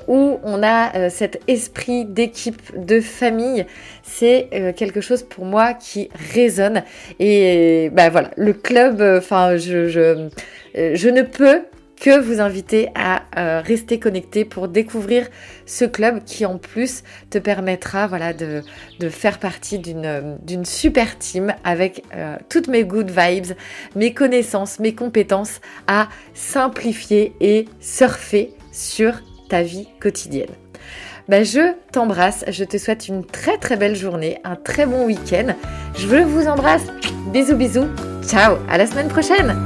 où 0.08 0.38
on 0.42 0.62
a 0.62 1.10
cet 1.10 1.40
esprit 1.48 2.04
d'équipe, 2.04 2.60
de 2.84 3.00
famille, 3.00 3.66
c'est 4.02 4.48
quelque 4.76 5.00
chose 5.00 5.22
pour 5.22 5.44
moi 5.44 5.74
qui 5.74 6.08
résonne 6.34 6.82
et 7.18 7.90
bah 7.92 8.10
voilà, 8.10 8.30
le 8.36 8.52
club, 8.52 9.00
euh, 9.00 9.20
euh, 9.30 9.58
je, 9.58 11.08
ne 11.08 11.22
peux 11.22 11.62
que 12.00 12.18
vous 12.18 12.40
inviter 12.40 12.88
à 12.94 13.22
euh, 13.36 13.60
rester 13.60 13.98
connecté 13.98 14.44
pour 14.44 14.68
découvrir 14.68 15.28
ce 15.66 15.84
club 15.84 16.24
qui 16.24 16.46
en 16.46 16.58
plus 16.58 17.02
te 17.28 17.38
permettra 17.38 18.06
voilà, 18.06 18.32
de, 18.32 18.62
de 19.00 19.08
faire 19.08 19.38
partie 19.38 19.78
d'une 19.78 20.64
super 20.64 21.18
team 21.18 21.54
avec 21.62 22.04
toutes 22.48 22.68
mes 22.68 22.84
good 22.84 23.10
vibes, 23.10 23.54
mes 23.96 24.14
connaissances, 24.14 24.78
mes 24.78 24.94
compétences 24.94 25.60
à 25.86 26.08
simplifier 26.32 27.34
et 27.40 27.66
surfer 27.80 28.54
sur 28.72 29.20
ta 29.48 29.62
vie 29.62 29.88
quotidienne. 30.00 30.50
Bah, 31.30 31.44
je 31.44 31.74
t'embrasse, 31.92 32.44
je 32.48 32.64
te 32.64 32.76
souhaite 32.76 33.06
une 33.06 33.24
très 33.24 33.56
très 33.56 33.76
belle 33.76 33.94
journée, 33.94 34.40
un 34.42 34.56
très 34.56 34.84
bon 34.84 35.06
week-end. 35.06 35.54
Je 35.96 36.24
vous 36.24 36.48
embrasse. 36.48 36.82
Bisous 37.32 37.54
bisous. 37.54 37.86
Ciao, 38.26 38.56
à 38.68 38.76
la 38.76 38.86
semaine 38.86 39.06
prochaine. 39.06 39.56